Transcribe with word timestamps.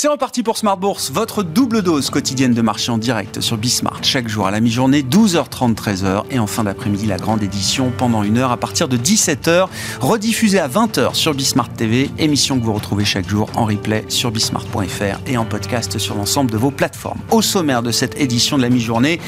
C'est 0.00 0.08
reparti 0.08 0.42
pour 0.42 0.56
Smart 0.56 0.78
Bourse, 0.78 1.10
votre 1.12 1.42
double 1.42 1.82
dose 1.82 2.08
quotidienne 2.08 2.54
de 2.54 2.62
marché 2.62 2.90
en 2.90 2.96
direct 2.96 3.42
sur 3.42 3.58
Bismart. 3.58 4.00
Chaque 4.02 4.28
jour 4.28 4.46
à 4.46 4.50
la 4.50 4.60
mi-journée, 4.60 5.02
12h30, 5.02 5.74
13h. 5.74 6.22
Et 6.30 6.38
en 6.38 6.46
fin 6.46 6.64
d'après-midi, 6.64 7.04
la 7.04 7.18
grande 7.18 7.42
édition 7.42 7.92
pendant 7.98 8.22
une 8.22 8.38
heure 8.38 8.50
à 8.50 8.56
partir 8.56 8.88
de 8.88 8.96
17h, 8.96 9.66
rediffusée 10.00 10.58
à 10.58 10.68
20h 10.68 11.12
sur 11.12 11.34
Bismart 11.34 11.68
TV. 11.74 12.10
Émission 12.16 12.58
que 12.58 12.64
vous 12.64 12.72
retrouvez 12.72 13.04
chaque 13.04 13.28
jour 13.28 13.50
en 13.56 13.66
replay 13.66 14.06
sur 14.08 14.30
bismart.fr 14.30 15.20
et 15.26 15.36
en 15.36 15.44
podcast 15.44 15.98
sur 15.98 16.14
l'ensemble 16.14 16.50
de 16.50 16.56
vos 16.56 16.70
plateformes. 16.70 17.20
Au 17.30 17.42
sommaire 17.42 17.82
de 17.82 17.90
cette 17.90 18.18
édition 18.18 18.56
de 18.56 18.62
la 18.62 18.70
mi-journée, 18.70 19.20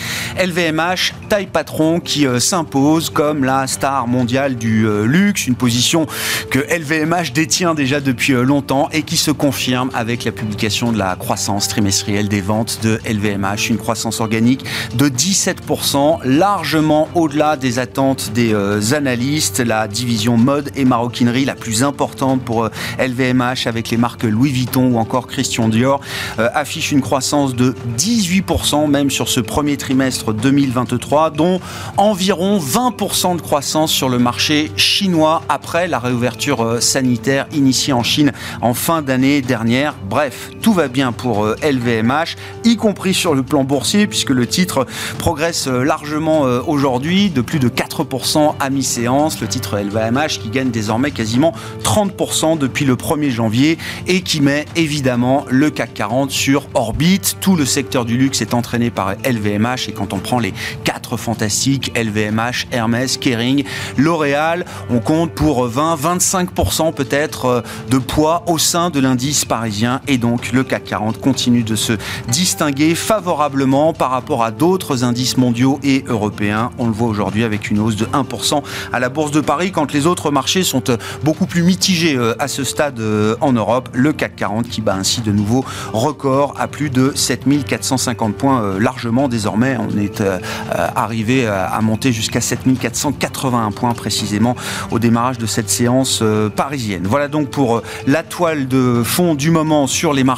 LVMH, 0.42 1.12
taille 1.28 1.48
patron 1.48 2.00
qui 2.00 2.26
euh, 2.26 2.40
s'impose 2.40 3.10
comme 3.10 3.44
la 3.44 3.66
star 3.66 4.06
mondiale 4.06 4.56
du 4.56 4.86
euh, 4.86 5.04
luxe, 5.04 5.46
une 5.46 5.54
position 5.54 6.06
que 6.50 6.60
LVMH 6.60 7.34
détient 7.34 7.74
déjà 7.74 8.00
depuis 8.00 8.32
euh, 8.32 8.42
longtemps 8.42 8.88
et 8.90 9.02
qui 9.02 9.18
se 9.18 9.30
confirme 9.30 9.90
avec 9.92 10.24
la 10.24 10.32
publication 10.32 10.61
de 10.62 10.96
la 10.96 11.16
croissance 11.16 11.66
trimestrielle 11.66 12.28
des 12.28 12.40
ventes 12.40 12.78
de 12.84 13.00
LVMH, 13.04 13.70
une 13.70 13.78
croissance 13.78 14.20
organique 14.20 14.64
de 14.94 15.08
17%, 15.08 16.20
largement 16.24 17.08
au-delà 17.16 17.56
des 17.56 17.80
attentes 17.80 18.30
des 18.32 18.54
euh, 18.54 18.80
analystes. 18.92 19.58
La 19.58 19.88
division 19.88 20.36
mode 20.36 20.70
et 20.76 20.84
maroquinerie 20.84 21.44
la 21.44 21.56
plus 21.56 21.82
importante 21.82 22.42
pour 22.42 22.68
LVMH 23.00 23.42
euh, 23.42 23.70
avec 23.70 23.90
les 23.90 23.96
marques 23.96 24.22
Louis 24.22 24.52
Vuitton 24.52 24.92
ou 24.92 24.98
encore 24.98 25.26
Christian 25.26 25.68
Dior 25.68 26.00
euh, 26.38 26.48
affiche 26.54 26.92
une 26.92 27.00
croissance 27.00 27.56
de 27.56 27.74
18% 27.98 28.88
même 28.88 29.10
sur 29.10 29.28
ce 29.28 29.40
premier 29.40 29.76
trimestre 29.76 30.32
2023, 30.32 31.30
dont 31.30 31.60
environ 31.96 32.60
20% 32.60 33.34
de 33.34 33.42
croissance 33.42 33.90
sur 33.90 34.08
le 34.08 34.20
marché 34.20 34.70
chinois 34.76 35.42
après 35.48 35.88
la 35.88 35.98
réouverture 35.98 36.80
sanitaire 36.80 37.48
initiée 37.52 37.92
en 37.92 38.04
Chine 38.04 38.30
en 38.60 38.74
fin 38.74 39.02
d'année 39.02 39.42
dernière. 39.42 39.96
Bref, 40.08 40.51
tout 40.60 40.72
va 40.72 40.88
bien 40.88 41.12
pour 41.12 41.46
LVMH, 41.46 42.12
euh, 42.12 42.68
y 42.68 42.76
compris 42.76 43.14
sur 43.14 43.34
le 43.34 43.42
plan 43.42 43.64
boursier, 43.64 44.06
puisque 44.06 44.30
le 44.30 44.46
titre 44.46 44.86
progresse 45.18 45.66
euh, 45.66 45.84
largement 45.84 46.46
euh, 46.46 46.60
aujourd'hui, 46.66 47.30
de 47.30 47.40
plus 47.40 47.58
de 47.58 47.68
4% 47.68 48.54
à 48.58 48.70
mi-séance. 48.70 49.40
Le 49.40 49.48
titre 49.48 49.78
LVMH 49.78 50.40
qui 50.42 50.48
gagne 50.50 50.70
désormais 50.70 51.10
quasiment 51.10 51.52
30% 51.82 52.58
depuis 52.58 52.84
le 52.84 52.96
1er 52.96 53.30
janvier 53.30 53.78
et 54.06 54.22
qui 54.22 54.40
met 54.40 54.66
évidemment 54.76 55.44
le 55.48 55.70
CAC 55.70 55.94
40 55.94 56.30
sur 56.30 56.68
orbite. 56.74 57.36
Tout 57.40 57.56
le 57.56 57.64
secteur 57.64 58.04
du 58.04 58.16
luxe 58.16 58.40
est 58.40 58.54
entraîné 58.54 58.90
par 58.90 59.14
LVMH 59.24 59.88
et 59.88 59.92
quand 59.92 60.12
on 60.12 60.18
prend 60.18 60.38
les 60.38 60.54
quatre 60.84 61.16
fantastiques, 61.16 61.92
LVMH, 61.96 62.66
Hermès, 62.72 63.16
Kering, 63.16 63.64
L'Oréal, 63.96 64.64
on 64.90 65.00
compte 65.00 65.32
pour 65.32 65.68
20-25% 65.68 66.94
peut-être 66.94 67.62
de 67.90 67.98
poids 67.98 68.44
au 68.46 68.58
sein 68.58 68.90
de 68.90 69.00
l'indice 69.00 69.44
parisien 69.44 70.00
et 70.06 70.18
donc 70.18 70.41
le 70.50 70.64
CAC 70.64 70.84
40 70.84 71.20
continue 71.20 71.62
de 71.62 71.76
se 71.76 71.92
distinguer 72.28 72.94
favorablement 72.94 73.92
par 73.92 74.10
rapport 74.10 74.42
à 74.42 74.50
d'autres 74.50 75.04
indices 75.04 75.36
mondiaux 75.36 75.78
et 75.84 76.04
européens. 76.08 76.70
On 76.78 76.86
le 76.86 76.92
voit 76.92 77.08
aujourd'hui 77.08 77.44
avec 77.44 77.70
une 77.70 77.78
hausse 77.78 77.96
de 77.96 78.06
1% 78.06 78.62
à 78.92 78.98
la 78.98 79.08
Bourse 79.08 79.30
de 79.30 79.40
Paris 79.40 79.70
quand 79.70 79.92
les 79.92 80.06
autres 80.06 80.30
marchés 80.30 80.64
sont 80.64 80.90
euh, 80.90 80.96
beaucoup 81.22 81.46
plus 81.46 81.62
mitigés 81.62 82.16
euh, 82.16 82.34
à 82.38 82.48
ce 82.48 82.64
stade 82.64 82.98
euh, 83.00 83.36
en 83.40 83.52
Europe. 83.52 83.90
Le 83.92 84.12
CAC 84.12 84.36
40 84.36 84.68
qui 84.68 84.80
bat 84.80 84.94
ainsi 84.94 85.20
de 85.20 85.30
nouveau 85.30 85.64
record 85.92 86.54
à 86.58 86.66
plus 86.66 86.90
de 86.90 87.12
7450 87.14 88.34
points 88.34 88.78
largement 88.78 89.28
désormais. 89.28 89.76
On 89.78 89.96
est 89.98 90.22
arrivé 90.70 91.46
à 91.46 91.80
monter 91.80 92.12
jusqu'à 92.12 92.40
7481 92.40 93.70
points 93.72 93.94
précisément 93.94 94.56
au 94.90 94.98
démarrage 94.98 95.38
de 95.38 95.46
cette 95.46 95.68
séance 95.68 96.22
parisienne. 96.56 97.02
Voilà 97.06 97.28
donc 97.28 97.48
pour 97.48 97.82
la 98.06 98.22
toile 98.22 98.68
de 98.68 99.02
fond 99.04 99.34
du 99.34 99.50
moment 99.50 99.86
sur 99.86 100.12
les 100.12 100.24
marchés 100.24 100.31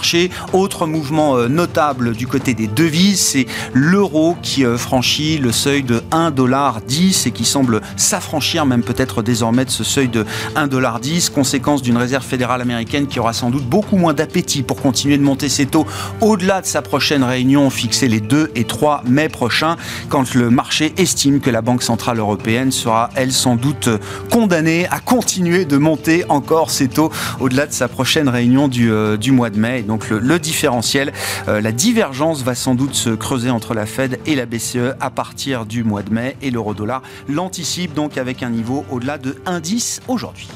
autre 0.53 0.87
mouvement 0.87 1.37
euh, 1.37 1.49
notable 1.49 2.12
du 2.12 2.27
côté 2.27 2.55
des 2.55 2.66
devises, 2.66 3.21
c'est 3.21 3.47
l'euro 3.72 4.37
qui 4.43 4.65
euh, 4.65 4.77
franchit 4.77 5.38
le 5.38 5.53
seuil 5.53 5.82
de 5.82 6.03
1,10$ 6.10 7.28
et 7.28 7.31
qui 7.31 7.44
semble 7.44 7.81
s'affranchir 7.97 8.66
même 8.66 8.82
peut-être 8.82 9.22
désormais 9.22 9.65
de 9.65 9.71
ce 9.71 9.84
seuil 9.84 10.09
de 10.09 10.25
1,10$, 10.56 11.31
conséquence 11.31 11.82
d'une 11.82 11.97
réserve 11.97 12.25
fédérale 12.25 12.60
américaine 12.60 13.06
qui 13.06 13.21
aura 13.21 13.32
sans 13.32 13.50
doute 13.50 13.65
beaucoup 13.65 13.97
moins 13.97 14.15
d'appétit 14.15 14.62
pour 14.62 14.81
continuer 14.81 15.19
de 15.19 15.22
monter 15.22 15.49
ses 15.49 15.66
taux 15.66 15.87
au-delà 16.21 16.61
de 16.61 16.66
sa 16.66 16.82
prochaine 16.82 17.22
réunion 17.22 17.71
fixée 17.71 18.09
les 18.09 18.21
2 18.21 18.53
et 18.55 18.65
3 18.65 19.03
mai 19.06 19.28
prochains, 19.28 19.76
quand 20.09 20.34
le 20.34 20.50
marché 20.50 20.93
estime 20.97 21.41
que 21.41 21.50
la 21.50 21.62
Banque 21.62 21.82
Centrale 21.82 22.19
Européenne 22.19 22.72
sera, 22.72 23.11
elle, 23.15 23.32
sans 23.32 23.56
doute 23.56 23.88
condamnée 24.31 24.87
à 24.91 25.00
continuer 25.00 25.65
de 25.65 25.76
monter 25.76 26.25
encore 26.28 26.71
ses 26.71 26.88
taux 26.88 27.11
au-delà 27.41 27.66
de 27.66 27.72
sa 27.72 27.88
prochaine 27.88 28.28
réunion 28.28 28.69
du, 28.69 28.91
euh, 28.91 29.16
du 29.16 29.32
mois 29.32 29.50
de 29.50 29.59
mai 29.59 29.84
donc 29.84 30.09
le, 30.11 30.39
différentiel, 30.39 31.12
euh, 31.49 31.61
la 31.61 31.72
divergence 31.72 32.43
va 32.43 32.55
sans 32.55 32.75
doute 32.75 32.95
se 32.95 33.11
creuser 33.11 33.50
entre 33.50 33.75
la 33.75 33.87
Fed 33.87 34.19
et 34.27 34.34
la 34.34 34.47
BCE 34.47 34.95
à 35.00 35.11
partir 35.11 35.67
du 35.67 35.84
mois 35.84 36.03
de 36.03 36.12
mai 36.12 36.37
et 36.43 36.50
l'euro-dollar 36.50 37.03
l'anticipe 37.28 37.94
donc 37.94 38.19
avec 38.19 38.43
un 38.43 38.50
niveau 38.50 38.84
au-delà 38.91 39.19
de 39.19 39.33
1,10 39.47 40.00
aujourd'hui. 40.09 40.49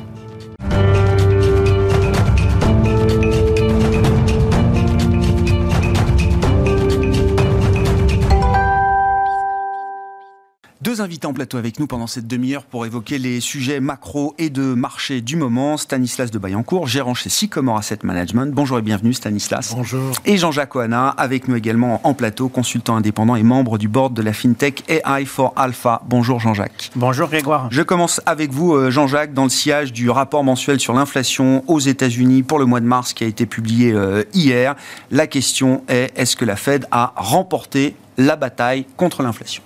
Deux 10.88 11.02
invités 11.02 11.26
en 11.26 11.34
plateau 11.34 11.58
avec 11.58 11.78
nous 11.80 11.86
pendant 11.86 12.06
cette 12.06 12.26
demi-heure 12.26 12.64
pour 12.64 12.86
évoquer 12.86 13.18
les 13.18 13.40
sujets 13.40 13.78
macro 13.78 14.34
et 14.38 14.48
de 14.48 14.72
marché 14.72 15.20
du 15.20 15.36
moment. 15.36 15.76
Stanislas 15.76 16.30
de 16.30 16.38
Bayancourt, 16.38 16.86
gérant 16.86 17.12
chez 17.12 17.28
Sycomore 17.28 17.76
Asset 17.76 17.98
Management. 18.04 18.54
Bonjour 18.54 18.78
et 18.78 18.80
bienvenue 18.80 19.12
Stanislas. 19.12 19.74
Bonjour. 19.76 20.12
Et 20.24 20.38
Jean-Jacques 20.38 20.74
Oana, 20.74 21.10
avec 21.10 21.46
nous 21.46 21.56
également 21.56 22.00
en 22.04 22.14
plateau, 22.14 22.48
consultant 22.48 22.96
indépendant 22.96 23.36
et 23.36 23.42
membre 23.42 23.76
du 23.76 23.86
board 23.86 24.14
de 24.14 24.22
la 24.22 24.32
FinTech 24.32 24.82
AI 24.88 25.26
for 25.26 25.52
Alpha. 25.56 26.00
Bonjour 26.06 26.40
Jean-Jacques. 26.40 26.90
Bonjour 26.96 27.28
Grégoire. 27.28 27.68
Je 27.70 27.82
commence 27.82 28.22
avec 28.24 28.50
vous 28.50 28.72
euh, 28.72 28.90
Jean-Jacques 28.90 29.34
dans 29.34 29.44
le 29.44 29.50
sillage 29.50 29.92
du 29.92 30.08
rapport 30.08 30.42
mensuel 30.42 30.80
sur 30.80 30.94
l'inflation 30.94 31.64
aux 31.66 31.80
États-Unis 31.80 32.44
pour 32.44 32.58
le 32.58 32.64
mois 32.64 32.80
de 32.80 32.86
mars 32.86 33.12
qui 33.12 33.24
a 33.24 33.26
été 33.26 33.44
publié 33.44 33.92
euh, 33.92 34.24
hier. 34.32 34.74
La 35.10 35.26
question 35.26 35.84
est 35.88 36.18
est-ce 36.18 36.34
que 36.34 36.46
la 36.46 36.56
Fed 36.56 36.86
a 36.90 37.12
remporté 37.14 37.94
la 38.16 38.36
bataille 38.36 38.86
contre 38.96 39.22
l'inflation? 39.22 39.62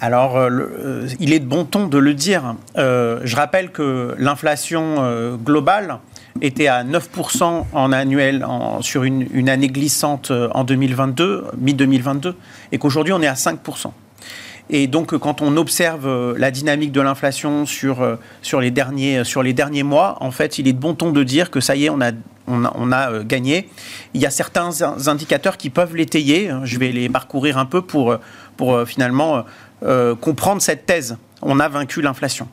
Alors, 0.00 0.36
euh, 0.36 0.50
euh, 0.50 1.08
il 1.20 1.32
est 1.32 1.38
de 1.38 1.46
bon 1.46 1.64
ton 1.64 1.86
de 1.86 1.96
le 1.96 2.12
dire. 2.12 2.54
Euh, 2.76 3.20
je 3.24 3.34
rappelle 3.34 3.70
que 3.70 4.14
l'inflation 4.18 5.36
globale 5.42 5.98
était 6.42 6.66
à 6.66 6.84
9% 6.84 7.64
en 7.72 7.92
annuel 7.92 8.44
sur 8.82 9.04
une, 9.04 9.48
année 9.48 9.68
glissante 9.68 10.30
en 10.30 10.64
2022, 10.64 11.46
mi-2022, 11.58 12.34
et 12.72 12.78
qu'aujourd'hui 12.78 13.14
on 13.14 13.22
est 13.22 13.26
à 13.26 13.34
5%. 13.34 13.90
Et 14.68 14.88
donc, 14.88 15.16
quand 15.16 15.42
on 15.42 15.56
observe 15.56 16.34
la 16.36 16.50
dynamique 16.50 16.90
de 16.90 17.00
l'inflation 17.00 17.66
sur, 17.66 18.18
sur, 18.42 18.60
les 18.60 18.72
derniers, 18.72 19.22
sur 19.22 19.44
les 19.44 19.52
derniers 19.52 19.84
mois, 19.84 20.18
en 20.20 20.32
fait, 20.32 20.58
il 20.58 20.66
est 20.66 20.72
de 20.72 20.78
bon 20.78 20.94
ton 20.94 21.12
de 21.12 21.22
dire 21.22 21.52
que 21.52 21.60
ça 21.60 21.76
y 21.76 21.84
est, 21.84 21.88
on 21.88 22.00
a, 22.00 22.10
on 22.48 22.92
a, 22.92 23.22
gagné. 23.22 23.68
Il 24.12 24.20
y 24.20 24.26
a 24.26 24.30
certains 24.30 24.70
indicateurs 25.06 25.56
qui 25.56 25.70
peuvent 25.70 25.94
l'étayer. 25.94 26.50
Je 26.64 26.78
vais 26.78 26.90
les 26.90 27.08
parcourir 27.08 27.58
un 27.58 27.64
peu 27.64 27.80
pour, 27.80 28.16
pour 28.56 28.82
finalement 28.86 29.44
comprendre 30.20 30.62
cette 30.62 30.86
thèse. 30.86 31.16
On 31.42 31.60
a 31.60 31.68
vaincu 31.68 32.00
l'inflation. 32.02 32.48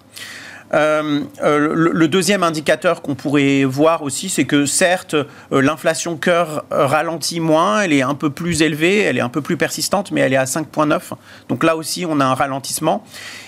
Euh, 0.73 1.22
euh, 1.44 1.73
le, 1.75 2.07
deuxième 2.07 2.41
indicateur 2.41 3.01
qu'on 3.01 3.13
pourrait 3.13 3.63
voir 3.63 4.01
aussi, 4.01 4.29
c'est 4.29 4.45
que 4.45 4.66
certes, 4.66 5.16
l'inflation 5.51 6.17
cœur 6.17 6.66
ralentit 6.72 7.39
moins, 7.39 7.81
elle 7.81 7.94
est 7.94 8.01
un 8.01 8.16
peu 8.16 8.29
plus 8.29 8.62
élevée, 8.62 9.01
elle 9.01 9.17
est 9.17 9.22
un 9.22 9.29
peu 9.29 9.41
plus 9.41 9.57
persistante, 9.57 10.12
mais 10.12 10.22
elle 10.22 10.33
est 10.33 10.38
à 10.38 10.45
5,9. 10.45 11.00
Donc 11.47 11.63
là 11.63 11.75
aussi, 11.75 12.06
on 12.07 12.19
a 12.19 12.25
un 12.25 12.33
ralentissement. 12.33 13.03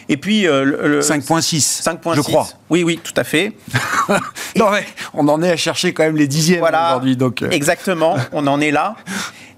Et 0.07 0.17
puis 0.17 0.43
5,6, 0.43 1.83
5,6, 1.83 2.15
je 2.15 2.21
crois. 2.21 2.47
Oui, 2.69 2.83
oui, 2.83 2.99
tout 3.03 3.13
à 3.17 3.23
fait. 3.23 3.53
non, 4.55 4.69
mais 4.69 4.85
on 5.15 5.27
en 5.27 5.41
est 5.41 5.51
à 5.51 5.57
chercher 5.57 5.93
quand 5.93 6.03
même 6.03 6.17
les 6.17 6.27
dixièmes 6.27 6.63
aujourd'hui. 6.63 7.17
Donc 7.17 7.43
Exactement, 7.49 8.17
on 8.33 8.45
en 8.45 8.61
est 8.61 8.71
là. 8.71 8.95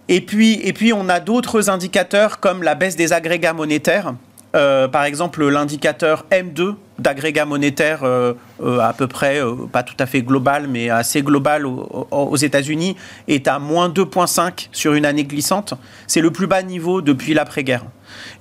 Et 0.09 0.21
puis, 0.21 0.59
et 0.63 0.73
puis 0.73 0.93
on 0.93 1.09
a 1.09 1.19
d'autres 1.19 1.69
indicateurs 1.69 2.39
comme 2.39 2.63
la 2.63 2.75
baisse 2.75 2.95
des 2.95 3.13
agrégats 3.13 3.53
monétaires. 3.53 4.13
Euh, 4.55 4.87
par 4.87 5.03
exemple, 5.03 5.45
l'indicateur 5.47 6.25
M2 6.31 6.75
d'agrégat 6.99 7.45
monétaire 7.45 8.03
euh, 8.03 8.33
euh, 8.63 8.79
à 8.79 8.93
peu 8.93 9.05
près, 9.05 9.39
pas 9.71 9.83
tout 9.83 9.95
à 9.99 10.05
fait 10.05 10.21
global, 10.21 10.67
mais 10.67 10.89
assez 10.89 11.21
global 11.21 11.65
aux, 11.65 12.35
États-Unis, 12.35 12.95
est 13.27 13.47
à 13.47 13.59
moins 13.59 13.89
2,5 13.89 14.69
sur 14.71 14.93
une 14.93 15.05
année 15.05 15.25
glissante. 15.25 15.73
C'est 16.07 16.21
le 16.21 16.31
plus 16.31 16.47
bas 16.47 16.63
niveau 16.63 17.01
depuis 17.01 17.33
l'après-guerre. 17.33 17.83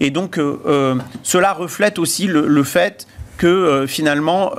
Et 0.00 0.10
donc, 0.10 0.40
cela 1.22 1.52
reflète 1.52 1.98
aussi 1.98 2.26
le, 2.26 2.62
fait 2.62 3.06
que 3.36 3.84
finalement, 3.86 4.52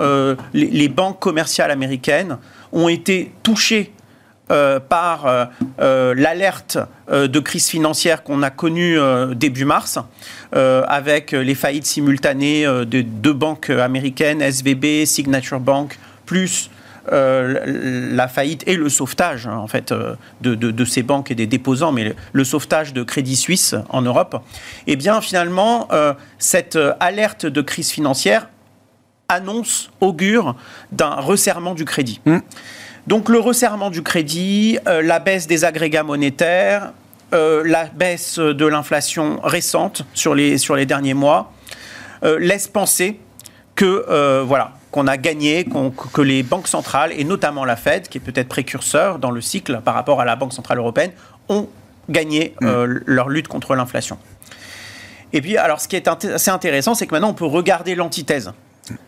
les, 0.53 0.89
banques 0.89 1.19
commerciales 1.19 1.71
américaines 1.71 2.37
ont 2.71 2.89
été 2.89 3.31
touchées 3.41 3.93
euh, 4.49 4.79
par 4.79 5.25
euh, 5.25 5.45
euh, 5.81 6.13
l'alerte 6.15 6.77
de 7.11 7.39
crise 7.39 7.67
financière 7.67 8.23
qu'on 8.23 8.43
a 8.43 8.49
connue 8.49 8.97
début 9.33 9.63
mars, 9.63 9.97
avec 10.51 11.31
les 11.31 11.55
faillites 11.55 11.85
simultanées 11.85 12.65
de 12.65 13.01
deux 13.01 13.31
banques 13.31 13.69
américaines, 13.69 14.41
SVB, 14.41 15.05
Signature 15.05 15.61
Bank, 15.61 15.97
plus 16.25 16.69
la 17.09 18.27
faillite 18.27 18.67
et 18.67 18.75
le 18.75 18.89
sauvetage 18.89 19.47
hein, 19.47 19.55
en 19.55 19.67
fait 19.67 19.93
de, 20.41 20.85
ces 20.85 21.01
banques 21.01 21.31
et 21.31 21.35
des 21.35 21.47
déposants, 21.47 21.93
mais 21.93 22.13
le, 22.33 22.43
sauvetage 22.43 22.91
de 22.91 23.03
Crédit 23.03 23.37
Suisse 23.37 23.73
en 23.87 24.01
Europe, 24.01 24.41
eh 24.85 24.97
bien 24.97 25.21
finalement 25.21 25.87
cette 26.39 26.77
alerte 26.99 27.45
de 27.45 27.61
crise 27.61 27.89
financière 27.89 28.49
annonce, 29.29 29.91
augure 30.01 30.55
d'un 30.91 31.15
resserrement 31.15 31.73
du 31.73 31.85
crédit. 31.85 32.19
Mmh. 32.25 32.39
Donc 33.07 33.29
le 33.29 33.39
resserrement 33.39 33.89
du 33.89 34.03
crédit, 34.03 34.77
la 34.85 35.19
baisse 35.19 35.47
des 35.47 35.63
agrégats 35.63 36.03
monétaires, 36.03 36.91
la 37.31 37.85
baisse 37.85 38.37
de 38.37 38.65
l'inflation 38.65 39.39
récente 39.43 40.03
sur 40.13 40.35
les, 40.35 40.57
sur 40.57 40.75
les 40.75 40.85
derniers 40.85 41.13
mois, 41.13 41.53
euh, 42.23 42.39
laisse 42.39 42.67
penser 42.67 43.19
que 43.75 44.05
euh, 44.09 44.43
voilà 44.45 44.71
qu'on 44.91 45.05
a 45.05 45.17
gagné, 45.17 45.67
que 46.13 46.21
les 46.21 46.43
banques 46.43 46.67
centrales, 46.67 47.11
et 47.15 47.23
notamment 47.23 47.65
la 47.65 47.75
Fed, 47.75 48.07
qui 48.07 48.17
est 48.17 48.21
peut-être 48.21 48.47
précurseur 48.47 49.19
dans 49.19 49.31
le 49.31 49.41
cycle 49.41 49.81
par 49.81 49.93
rapport 49.93 50.21
à 50.21 50.25
la 50.25 50.35
Banque 50.35 50.53
Centrale 50.53 50.77
Européenne, 50.79 51.11
ont 51.49 51.67
gagné 52.09 52.55
euh, 52.63 52.87
mm. 52.87 53.01
leur 53.05 53.29
lutte 53.29 53.49
contre 53.49 53.75
l'inflation. 53.75 54.17
Et 55.33 55.41
puis, 55.41 55.57
alors, 55.57 55.81
ce 55.81 55.89
qui 55.89 55.97
est 55.97 56.07
assez 56.07 56.49
intéressant, 56.49 56.95
c'est 56.95 57.05
que 57.05 57.11
maintenant, 57.11 57.29
on 57.29 57.33
peut 57.33 57.45
regarder 57.45 57.95
l'antithèse 57.95 58.53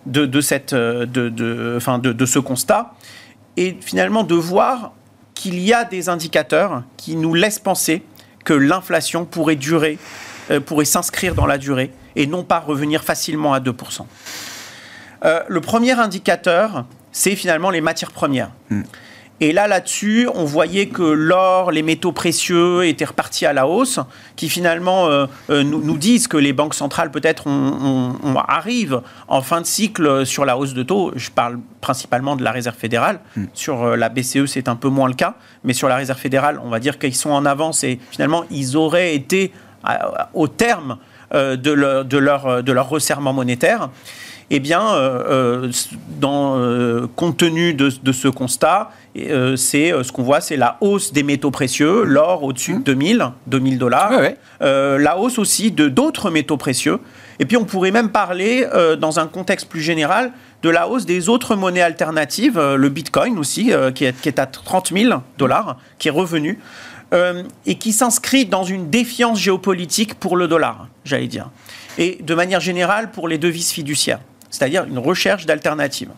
de, 0.06 0.42
cette, 0.42 0.76
de, 0.76 1.06
de, 1.06 1.80
de, 1.98 2.26
ce 2.26 2.40
constat, 2.40 2.94
et 3.60 3.78
finalement 3.82 4.24
de 4.24 4.36
voir 4.36 4.94
qu'il 5.36 5.60
y 5.60 5.74
a 5.74 5.84
des 5.84 6.10
indicateurs 6.10 6.84
qui 6.98 7.16
nous 7.16 7.34
laissent 7.34 7.60
penser 7.60 8.04
que 8.46 8.54
l'inflation 8.54 9.26
pourrait 9.26 9.58
durer, 9.58 10.00
pourrait 10.66 10.86
s'inscrire 10.86 11.36
dans 11.36 11.46
la 11.46 11.58
durée, 11.58 11.92
et 12.16 12.26
non 12.26 12.44
pas 12.44 12.60
revenir 12.60 13.04
facilement 13.04 13.54
à 13.54 13.60
2%. 13.60 14.06
Euh, 15.26 15.42
le 15.48 15.62
premier 15.62 15.92
indicateur, 15.92 16.86
c'est 17.12 17.36
finalement 17.36 17.70
les 17.70 17.82
matières 17.82 18.12
premières. 18.12 18.52
Hmm. 18.70 18.84
Et 19.42 19.54
là, 19.54 19.68
là-dessus, 19.68 20.28
on 20.34 20.44
voyait 20.44 20.88
que 20.88 21.04
l'or, 21.04 21.72
les 21.72 21.82
métaux 21.82 22.12
précieux 22.12 22.86
étaient 22.86 23.06
repartis 23.06 23.46
à 23.46 23.54
la 23.54 23.68
hausse, 23.68 24.00
qui 24.36 24.50
finalement 24.50 25.08
euh, 25.08 25.28
euh, 25.50 25.64
nous, 25.64 25.98
disent 25.98 26.28
que 26.28 26.38
les 26.38 26.54
banques 26.54 26.74
centrales 26.74 27.12
peut-être 27.12 27.48
on, 27.48 28.36
arrivent 28.48 29.02
en 29.28 29.42
fin 29.42 29.62
de 29.62 29.66
cycle 29.66 30.26
sur 30.26 30.46
la 30.46 30.58
hausse 30.58 30.74
de 30.74 30.84
taux. 30.84 31.12
Je 31.16 31.30
parle 31.30 31.60
principalement 31.82 32.36
de 32.36 32.44
la 32.44 32.52
Réserve 32.52 32.76
fédérale. 32.76 33.20
Hmm. 33.36 33.46
Sur 33.54 33.96
la 33.96 34.10
BCE, 34.10 34.46
c'est 34.46 34.68
un 34.68 34.76
peu 34.76 34.90
moins 34.90 35.08
le 35.08 35.14
cas, 35.14 35.36
mais 35.64 35.74
sur 35.74 35.88
la 35.88 35.96
Réserve 35.96 36.20
fédérale, 36.20 36.60
on 36.64 36.70
va 36.70 36.80
dire 36.80 37.00
qu'ils 37.00 37.16
sont 37.16 37.32
en 37.32 37.46
avance 37.46 37.84
et 37.84 38.00
finalement 38.12 38.44
ils 38.52 38.76
auraient 38.76 39.16
été 39.16 39.54
au 40.34 40.48
terme 40.48 40.98
euh, 41.34 41.56
de, 41.56 41.72
leur, 41.72 42.06
de, 42.06 42.18
leur, 42.18 42.64
de 42.64 42.72
leur 42.72 42.90
resserrement 42.90 43.34
monétaire, 43.34 43.90
eh 44.52 44.60
bien, 44.60 44.94
euh, 44.94 45.64
euh, 45.64 45.72
dans, 46.20 47.08
compte 47.16 47.38
tenu 47.38 47.74
de, 47.74 47.90
ce 48.12 48.28
constat, 48.28 48.92
c'est 49.16 49.94
ce 50.04 50.12
qu'on 50.12 50.24
voit, 50.24 50.42
c'est 50.42 50.58
la 50.58 50.78
hausse 50.82 51.14
des 51.14 51.24
métaux 51.24 51.52
précieux, 51.52 52.04
l'or 52.04 52.44
au-dessus 52.44 52.76
de 52.76 52.84
2000, 52.84 53.32
2000 53.48 53.78
dollars, 53.78 54.12
la 54.62 55.18
hausse 55.18 55.40
aussi 55.40 55.72
de 55.72 55.88
d'autres 55.88 56.30
métaux 56.32 56.58
précieux. 56.58 57.00
Et 57.40 57.46
puis 57.46 57.58
on 57.58 57.64
pourrait 57.64 57.92
même 57.92 58.10
parler, 58.10 58.66
dans 59.00 59.20
un 59.20 59.28
contexte 59.28 59.70
plus 59.70 59.82
général, 59.82 60.32
de 60.62 60.70
la 60.70 60.90
hausse 60.90 61.06
des 61.06 61.30
autres 61.30 61.56
monnaies 61.56 61.82
alternatives, 61.82 62.60
le 62.60 62.90
Bitcoin 62.90 63.38
aussi, 63.38 63.72
qui, 63.96 64.06
est, 64.06 64.20
qui, 64.20 64.28
est, 64.30 64.40
à 64.40 64.46
30 64.46 64.92
000 64.94 65.22
dollars, 65.38 65.78
qui 66.00 66.10
est 66.10 66.12
revenu. 66.12 66.60
Euh, 67.12 67.42
et 67.66 67.74
qui 67.74 67.92
s'inscrit 67.92 68.46
dans 68.46 68.64
une 68.64 68.92
défiance 68.92 69.40
géopolitique 69.40 70.14
pour 70.14 70.38
le 70.38 70.48
dollar, 70.48 70.88
j'allais 71.06 71.26
dire, 71.26 71.50
et 71.98 72.20
de 72.22 72.36
manière 72.36 72.60
générale 72.60 73.10
pour 73.10 73.28
les 73.28 73.40
devises 73.40 73.72
fiduciaires, 73.72 74.20
c'est-à-dire 74.50 74.86
une 74.86 75.00
recherche 75.00 75.46
d'alternatives. 75.46 76.10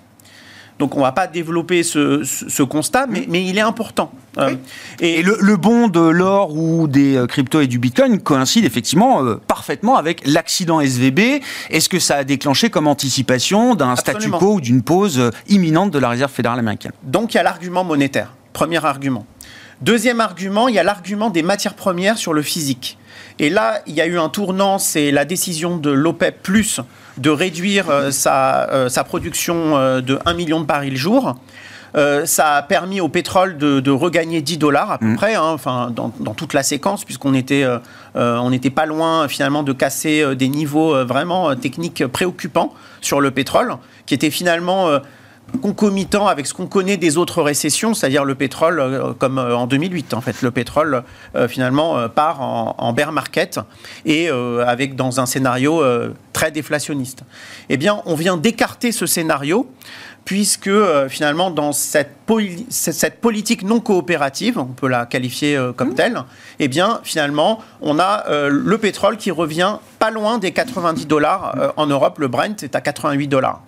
Donc 0.80 0.96
on 0.96 1.00
ne 1.00 1.04
va 1.04 1.12
pas 1.12 1.28
développer 1.28 1.84
ce, 1.84 2.64
constat, 2.64 3.06
mais, 3.06 3.26
mais, 3.30 3.46
il 3.46 3.58
est 3.60 3.62
important. 3.62 4.12
Euh, 4.40 4.56
et, 5.00 5.22
le, 5.22 5.38
le, 5.40 5.58
bond 5.58 5.90
de 5.90 6.00
l'or 6.00 6.56
ou 6.56 6.88
des 6.88 7.18
euh, 7.18 7.28
cryptos 7.28 7.62
et 7.62 7.68
du 7.68 7.78
Bitcoin 7.78 8.20
coïncide 8.20 8.66
effectivement 8.66 9.24
parfaitement 9.48 9.96
avec 9.96 10.26
l'accident 10.26 10.82
SVB. 10.82 11.44
Est-ce 11.70 11.88
que 11.88 12.00
ça 12.00 12.16
a 12.16 12.24
déclenché 12.24 12.72
comme 12.72 12.88
anticipation 12.88 13.76
d'un 13.76 13.96
statu 13.96 14.32
quo 14.32 14.56
ou 14.56 14.62
d'une 14.62 14.82
pause 14.82 15.30
imminente 15.50 15.92
de 15.92 16.00
la 16.00 16.10
Réserve 16.10 16.32
fédérale 16.32 16.58
américaine? 16.58 16.94
Donc 17.04 17.34
il 17.34 17.38
y 17.38 17.40
a 17.40 17.44
l'argument 17.44 17.84
monétaire, 17.84 18.34
premier 18.52 18.84
argument. 18.84 19.28
Deuxième 19.82 20.22
argument, 20.22 20.68
il 20.68 20.76
y 20.76 20.80
a 20.80 20.84
l'argument 20.84 21.30
des 21.30 21.42
matières 21.44 21.74
premières 21.74 22.18
sur 22.18 22.34
le 22.34 22.42
physique. 22.42 22.98
Et 23.42 23.50
là, 23.50 23.82
il 23.88 23.96
y 23.96 24.02
a 24.02 24.06
eu 24.06 24.20
un 24.20 24.30
tournant, 24.30 24.78
c'est 24.78 25.10
la 25.10 25.26
décision 25.26 25.78
de 25.78 25.90
l'OPEP 25.90 26.44
Plus 26.44 26.80
de 27.18 27.32
réduire 27.32 27.90
euh, 27.90 28.12
sa, 28.12 28.70
euh, 28.70 28.88
sa, 28.88 29.04
production 29.04 29.76
euh, 29.76 30.00
de 30.00 30.20
1 30.26 30.34
million 30.36 30.62
de 30.62 30.66
barils 30.66 30.96
jour. 30.96 31.36
ça 32.26 32.56
a 32.56 32.62
permis 32.62 33.02
au 33.02 33.10
pétrole 33.10 33.58
de, 33.58 33.92
regagner 33.92 34.42
10 34.42 34.60
dollars 34.60 34.92
à 34.92 34.98
peu 35.00 35.08
mmh. 35.08 35.16
près, 35.16 35.34
hein, 35.34 35.44
enfin, 35.44 35.92
dans, 35.94 36.12
toute 36.36 36.54
la 36.54 36.62
séquence, 36.62 37.04
puisqu'on 37.04 37.34
était, 37.34 37.66
on 38.16 38.50
n'était 38.52 38.70
pas 38.70 38.86
loin 38.86 39.28
finalement 39.28 39.64
de 39.64 39.74
casser 39.74 40.36
des 40.36 40.48
niveaux 40.48 41.04
vraiment 41.04 41.54
techniques 41.56 42.06
préoccupants 42.06 42.74
sur 43.02 43.20
le 43.20 43.32
pétrole, 43.32 43.76
qui 44.06 44.14
était 44.14 44.30
finalement 44.30 44.88
concomitant 45.60 46.28
avec 46.28 46.48
ce 46.48 46.54
qu'on 46.54 46.68
connaît 46.68 46.98
des 46.98 47.18
autres 47.18 47.42
récessions, 47.42 47.94
c'est-à-dire 47.94 48.26
le 48.26 48.36
pétrole, 48.36 48.80
euh, 48.80 49.14
comme 49.14 49.38
euh, 49.38 49.56
en 49.56 49.68
2008. 49.68 50.14
En 50.14 50.22
fait, 50.22 50.42
le 50.42 50.52
pétrole 50.52 51.04
euh, 51.36 51.48
finalement 51.48 52.08
part 52.10 52.42
en, 52.42 52.94
bear 52.94 53.12
market 53.12 53.60
et 54.06 54.30
avec 54.30 54.96
dans 54.96 55.20
un 55.20 55.26
scénario 55.26 55.82
très 56.34 56.52
déflationniste. 56.52 57.24
Eh 57.70 57.78
bien, 57.78 58.02
on 58.06 58.16
vient 58.16 58.38
d'écarter 58.38 58.92
ce 58.92 59.06
scénario 59.06 59.70
puisque 60.26 60.70
finalement 61.08 61.52
dans 61.52 61.72
cette, 61.72 62.12
cette, 62.70 63.22
politique 63.22 63.64
non 63.64 63.80
coopérative, 63.80 64.60
on 64.60 64.66
peut 64.66 64.88
la 64.88 65.06
qualifier 65.06 65.60
comme 65.76 65.92
mmh. 65.92 65.96
telle, 65.96 66.24
eh 66.60 66.68
bien 66.68 67.00
finalement 67.04 67.60
on 67.82 67.98
a 67.98 68.26
le 68.50 68.78
pétrole 68.78 69.18
qui 69.18 69.32
revient 69.32 69.78
pas 70.00 70.12
loin 70.12 70.38
des 70.38 70.52
90 70.52 71.06
dollars 71.08 71.74
en 71.78 71.88
Europe, 71.88 72.20
le 72.20 72.28
Brent 72.28 72.64
est 72.64 72.76
à 72.76 72.82
88 72.82 73.28
dollars. 73.28 73.62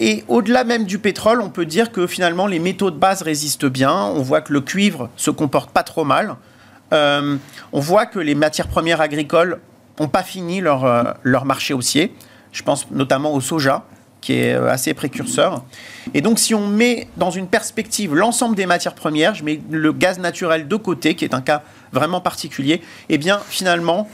Et 0.00 0.24
au-delà 0.28 0.64
même 0.64 0.84
du 0.84 0.98
pétrole, 0.98 1.40
on 1.40 1.50
peut 1.50 1.66
dire 1.66 1.92
que 1.92 2.06
finalement 2.06 2.46
les 2.46 2.58
métaux 2.58 2.90
de 2.90 2.96
base 2.96 3.22
résistent 3.22 3.66
bien. 3.66 3.94
On 3.94 4.22
voit 4.22 4.40
que 4.40 4.52
le 4.52 4.60
cuivre 4.60 5.08
se 5.16 5.30
comporte 5.30 5.70
pas 5.70 5.82
trop 5.82 6.04
mal. 6.04 6.36
Euh, 6.92 7.36
on 7.72 7.80
voit 7.80 8.06
que 8.06 8.18
les 8.18 8.34
matières 8.34 8.68
premières 8.68 9.00
agricoles 9.00 9.60
n'ont 10.00 10.08
pas 10.08 10.22
fini 10.22 10.60
leur, 10.60 10.84
euh, 10.84 11.04
leur 11.22 11.44
marché 11.44 11.74
haussier. 11.74 12.14
Je 12.52 12.62
pense 12.62 12.90
notamment 12.90 13.34
au 13.34 13.40
soja, 13.40 13.84
qui 14.20 14.34
est 14.34 14.54
euh, 14.54 14.70
assez 14.70 14.94
précurseur. 14.94 15.64
Et 16.12 16.20
donc, 16.20 16.38
si 16.38 16.54
on 16.54 16.66
met 16.66 17.08
dans 17.16 17.30
une 17.30 17.46
perspective 17.46 18.14
l'ensemble 18.14 18.56
des 18.56 18.66
matières 18.66 18.94
premières, 18.94 19.34
je 19.34 19.44
mets 19.44 19.60
le 19.70 19.92
gaz 19.92 20.18
naturel 20.18 20.66
de 20.66 20.76
côté, 20.76 21.14
qui 21.14 21.24
est 21.24 21.34
un 21.34 21.40
cas 21.40 21.62
vraiment 21.92 22.20
particulier, 22.20 22.82
eh 23.08 23.18
bien, 23.18 23.40
finalement, 23.48 24.08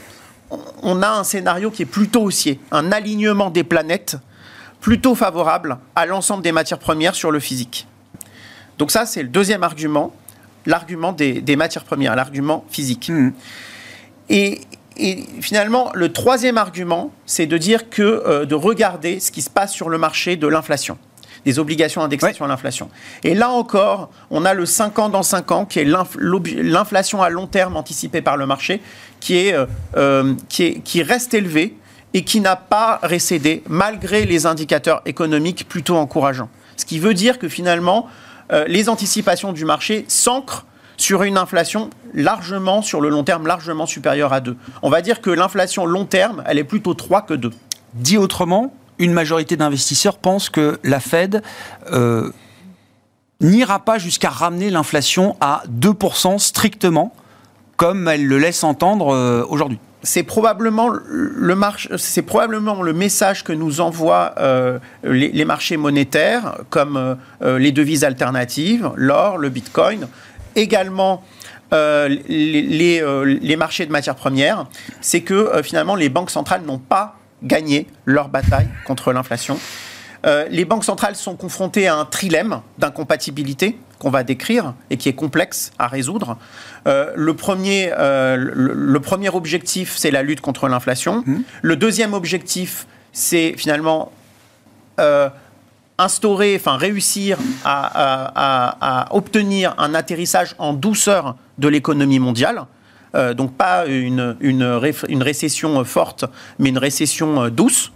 on 0.83 1.03
a 1.03 1.09
un 1.09 1.25
scénario 1.25 1.71
qui 1.71 1.83
est 1.83 1.87
plutôt 1.87 2.23
haussier, 2.23 2.61
un 2.73 2.93
alignement 2.93 3.51
des 3.51 3.63
planètes 3.63 4.17
plutôt 4.81 5.15
favorable 5.15 5.79
à 5.95 6.07
l'ensemble 6.07 6.43
des 6.43 6.53
matières 6.53 6.79
premières 6.79 7.15
sur 7.15 7.31
le 7.31 7.41
physique. 7.41 7.87
Donc 8.79 8.91
ça, 8.91 9.07
c'est 9.07 9.23
le 9.23 9.29
deuxième 9.29 9.63
argument, 9.63 10.15
l'argument 10.67 11.13
des, 11.13 11.57
matières 11.57 11.85
premières, 11.85 12.17
l'argument 12.17 12.65
physique. 12.71 13.11
Hmm. 13.11 13.31
Et, 14.29 14.61
finalement, 15.41 15.91
le 15.95 16.13
troisième 16.13 16.59
argument, 16.59 17.11
c'est 17.25 17.47
de 17.47 17.57
dire 17.57 17.89
que 17.89 18.03
euh, 18.03 18.45
de 18.45 18.55
regarder 18.55 19.19
ce 19.19 19.31
qui 19.31 19.41
se 19.41 19.49
passe 19.49 19.73
sur 19.73 19.89
le 19.89 19.97
marché 19.97 20.37
de 20.37 20.47
l'inflation 20.47 20.99
des 21.45 21.59
obligations 21.59 22.03
indexées 22.03 22.35
sur 22.35 22.47
l'inflation. 22.47 22.91
Et 23.25 23.35
là 23.35 23.49
encore, 23.51 24.11
on 24.31 24.45
a 24.45 24.55
le 24.55 24.67
5 24.67 24.99
ans 24.99 25.09
dans 25.09 25.23
5 25.23 25.51
ans, 25.53 25.65
qui 25.65 25.79
est 25.79 25.85
l'inflation 25.85 27.23
à 27.23 27.31
long 27.31 27.47
terme 27.47 27.77
anticipée 27.77 28.21
par 28.21 28.37
le 28.37 28.47
marché, 28.47 28.81
qui, 29.21 29.37
est, 29.37 29.55
euh, 29.55 29.67
euh, 29.97 30.35
qui, 30.49 30.65
est, 30.65 30.81
qui 30.81 31.03
reste 31.03 31.35
élevée 31.35 31.77
et 32.15 32.25
qui 32.25 32.41
n'a 32.41 32.57
pas 32.57 32.99
récédé 33.03 33.63
malgré 33.69 34.25
les 34.25 34.47
indicateurs 34.47 35.03
économiques 35.07 35.69
plutôt 35.69 35.97
encourageants. 35.97 36.49
Ce 36.77 36.85
qui 36.85 36.99
veut 36.99 37.15
dire 37.15 37.39
que 37.39 37.49
finalement, 37.49 38.09
euh, 38.53 38.65
les 38.67 38.89
anticipations 38.89 39.53
du 39.53 39.65
marché 39.65 40.05
s'ancrent 40.09 40.67
sur 40.97 41.23
une 41.23 41.39
inflation 41.39 41.91
largement, 42.13 42.83
sur 42.83 43.01
le 43.01 43.09
long 43.09 43.25
terme, 43.25 43.47
largement 43.47 43.87
supérieure 43.87 44.33
à 44.33 44.41
2. 44.41 44.57
On 44.83 44.91
va 44.91 45.03
dire 45.03 45.21
que 45.21 45.31
l'inflation 45.31 45.87
long 45.87 46.05
terme, 46.05 46.43
elle 46.47 46.59
est 46.59 46.65
plutôt 46.65 46.95
3 46.95 47.23
que 47.23 47.35
2. 47.35 47.51
Dit 47.95 48.19
autrement, 48.19 48.75
une 48.99 49.13
majorité 49.13 49.57
d'investisseurs 49.57 50.19
pensent 50.19 50.51
que 50.51 50.79
la 50.85 51.01
Fed 51.01 51.43
euh, 51.93 52.31
n'ira 53.41 53.79
pas 53.79 53.99
jusqu'à 53.99 54.29
ramener 54.29 54.69
l'inflation 54.69 55.37
à 55.41 55.63
2% 55.71 56.39
strictement, 56.39 57.15
comme 57.77 58.09
elle 58.09 58.27
le 58.27 58.39
laisse 58.39 58.63
entendre 58.63 59.15
euh, 59.15 59.45
aujourd'hui 59.49 59.79
c'est 60.03 60.23
probablement 60.23 60.91
le 60.91 62.93
message 62.93 63.45
que 63.45 63.53
nous 63.53 63.81
envoient 63.81 64.35
euh, 64.39 64.79
les, 65.05 65.45
marchés 65.45 65.77
monétaires, 65.77 66.59
comme 66.71 66.97
euh, 66.97 67.15
euh, 67.43 67.59
les 67.59 67.73
devises 67.73 68.05
alternatives, 68.05 68.91
l'or, 68.97 69.39
le 69.39 69.49
bitcoin, 69.49 70.09
également 70.57 71.23
les, 71.73 72.23
les, 72.29 73.57
marchés 73.57 73.87
de 73.87 73.93
matières 73.93 74.17
premières, 74.17 74.67
c'est 75.01 75.21
que 75.21 75.63
finalement 75.63 75.95
les 75.95 76.09
banques 76.09 76.31
centrales 76.31 76.63
n'ont 76.63 76.81
pas 76.81 77.15
gagné 77.45 77.87
leur 78.07 78.29
bataille 78.29 78.67
contre 78.85 79.13
l'inflation. 79.13 79.57
les 80.25 80.65
banques 80.65 80.83
centrales 80.83 81.15
sont 81.15 81.37
confrontées 81.37 81.87
à 81.87 81.95
un 81.95 82.07
trilemme 82.07 82.63
d'incompatibilité 82.79 83.79
qu'on 84.01 84.11
va 84.11 84.25
décrire 84.25 84.75
et 84.91 84.97
qui 84.97 85.09
est 85.09 85.15
complexe 85.15 85.71
à 85.79 85.87
résoudre. 85.87 86.37
le, 86.87 87.33
premier, 87.33 87.93
le, 87.97 88.99
premier 88.99 89.29
objectif, 89.29 89.95
c'est 89.97 90.11
la 90.11 90.23
lutte 90.23 90.41
contre 90.41 90.67
l'inflation. 90.67 91.23
Mmh. 91.25 91.37
Le 91.63 91.77
deuxième 91.77 92.15
objectif, 92.15 92.87
c'est 93.13 93.55
finalement 93.57 94.11
instaurer, 96.01 96.57
enfin 96.57 96.77
réussir 96.77 97.39
à, 97.65 99.07
obtenir 99.11 99.75
un 99.79 99.95
atterrissage 99.95 100.55
en 100.59 100.73
douceur 100.73 101.37
de 101.59 101.69
l'économie 101.69 102.19
mondiale. 102.19 102.65
Euh, 103.15 103.35
donc 103.35 103.55
pas 103.55 103.87
une, 103.87 104.37
une, 104.41 104.63
récession 105.23 105.85
forte, 105.85 106.25
mais 106.61 106.69
une 106.69 106.79
récession 106.79 107.43
euh, 107.43 107.51
douce. 107.51 107.93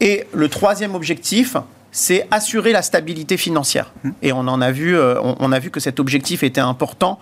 Et 0.00 0.24
le 0.34 0.48
troisième 0.48 0.94
objectif, 0.94 1.56
c'est 1.92 2.26
assurer 2.30 2.72
la 2.72 2.82
stabilité 2.82 3.36
financière. 3.36 3.92
Mmh. 4.02 4.10
Et 4.22 4.32
on 4.32 4.40
en 4.40 4.60
a 4.60 4.70
vu, 4.70 4.96
euh, 4.96 5.20
on, 5.20 5.52
a 5.52 5.58
vu 5.58 5.70
que 5.70 5.80
cet 5.80 6.00
objectif 6.00 6.42
était 6.42 6.60
important. 6.60 7.18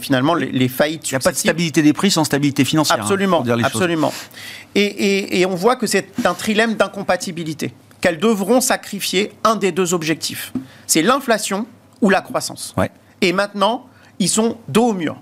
finalement, 0.00 0.34
les, 0.34 0.68
faillites. 0.68 1.10
Il 1.10 1.14
n'y 1.14 1.16
a 1.16 1.20
pas 1.20 1.32
de 1.32 1.36
stabilité 1.36 1.82
des 1.82 1.92
prix 1.92 2.10
sans 2.10 2.24
stabilité 2.24 2.64
financière. 2.64 2.98
Hein, 2.98 3.02
absolument, 3.02 3.44
absolument. 3.62 4.12
Et, 4.74 5.40
et, 5.40 5.46
on 5.46 5.54
voit 5.54 5.76
que 5.76 5.86
c'est 5.86 6.08
un 6.24 6.34
trilemme 6.34 6.74
d'incompatibilité 6.74 7.72
qu'elles 8.00 8.18
devront 8.18 8.60
sacrifier 8.60 9.32
un 9.44 9.56
des 9.56 9.72
deux 9.72 9.94
objectifs. 9.94 10.52
C'est 10.86 11.02
l'inflation 11.02 11.66
ou 12.02 12.10
la 12.10 12.20
croissance. 12.20 12.74
Et 13.20 13.32
maintenant, 13.32 13.86
ils 14.18 14.28
sont 14.28 14.58
dos 14.68 14.88
au 14.88 14.92
mur. 14.92 15.16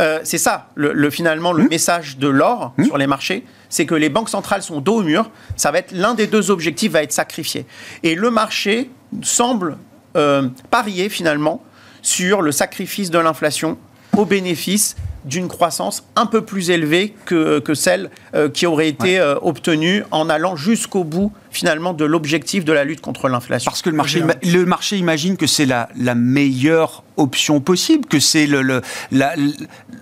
Euh, 0.00 0.20
c'est 0.24 0.38
ça, 0.38 0.68
le, 0.74 1.10
finalement, 1.10 1.52
le 1.52 1.64
hmm. 1.64 1.68
message 1.68 2.18
de 2.18 2.28
l'or 2.28 2.72
hmm. 2.76 2.84
sur 2.84 2.98
les 2.98 3.06
marchés, 3.06 3.44
c'est 3.68 3.86
que 3.86 3.94
les 3.94 4.08
banques 4.08 4.28
centrales 4.28 4.62
sont 4.62 4.80
dos 4.80 4.96
au 4.96 5.02
mur. 5.02 5.30
Ça 5.56 5.70
va 5.70 5.78
être 5.78 5.92
l'un 5.92 6.14
des 6.14 6.26
deux 6.26 6.50
objectifs 6.50 6.92
va 6.92 7.02
être 7.02 7.12
sacrifié. 7.12 7.66
Et 8.02 8.14
le 8.14 8.30
marché 8.30 8.90
semble 9.22 9.78
euh, 10.16 10.48
parier 10.70 11.08
finalement 11.08 11.62
sur 12.02 12.42
le 12.42 12.52
sacrifice 12.52 13.10
de 13.10 13.18
l'inflation 13.18 13.78
au 14.16 14.24
bénéfice 14.24 14.96
d'une 15.28 15.48
croissance 15.48 16.04
un 16.16 16.26
peu 16.26 16.42
plus 16.42 16.70
élevée 16.70 17.14
que, 17.26 17.58
que 17.60 17.74
celle 17.74 18.10
euh, 18.34 18.48
qui 18.48 18.66
aurait 18.66 18.88
été 18.88 19.18
euh, 19.18 19.36
obtenue 19.42 20.02
en 20.10 20.28
allant 20.28 20.56
jusqu'au 20.56 21.04
bout 21.04 21.32
finalement 21.50 21.92
de 21.92 22.04
l'objectif 22.04 22.64
de 22.64 22.72
la 22.72 22.84
lutte 22.84 23.00
contre 23.00 23.28
l'inflation. 23.28 23.70
Parce 23.70 23.82
que 23.82 23.90
le 23.90 23.96
marché, 23.96 24.22
le 24.42 24.64
marché 24.64 24.96
imagine 24.96 25.36
que 25.36 25.46
c'est 25.46 25.66
la, 25.66 25.88
la, 25.96 26.14
meilleure 26.14 27.04
option 27.16 27.60
possible, 27.60 28.06
que 28.06 28.20
c'est 28.20 28.46
le, 28.46 28.62
le, 28.62 28.82
la, 29.12 29.34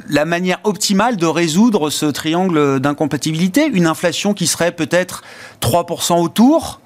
la, 0.09 0.25
manière 0.25 0.61
optimale 0.65 1.17
de 1.17 1.27
résoudre 1.27 1.91
ce 1.91 2.07
triangle 2.07 2.81
d'incompatibilité. 2.81 3.67
Une 3.67 3.87
inflation 3.87 4.35
qui 4.35 4.47
serait 4.47 4.73
peut-être 4.73 5.23
3% 5.61 6.21
autour, 6.21 6.81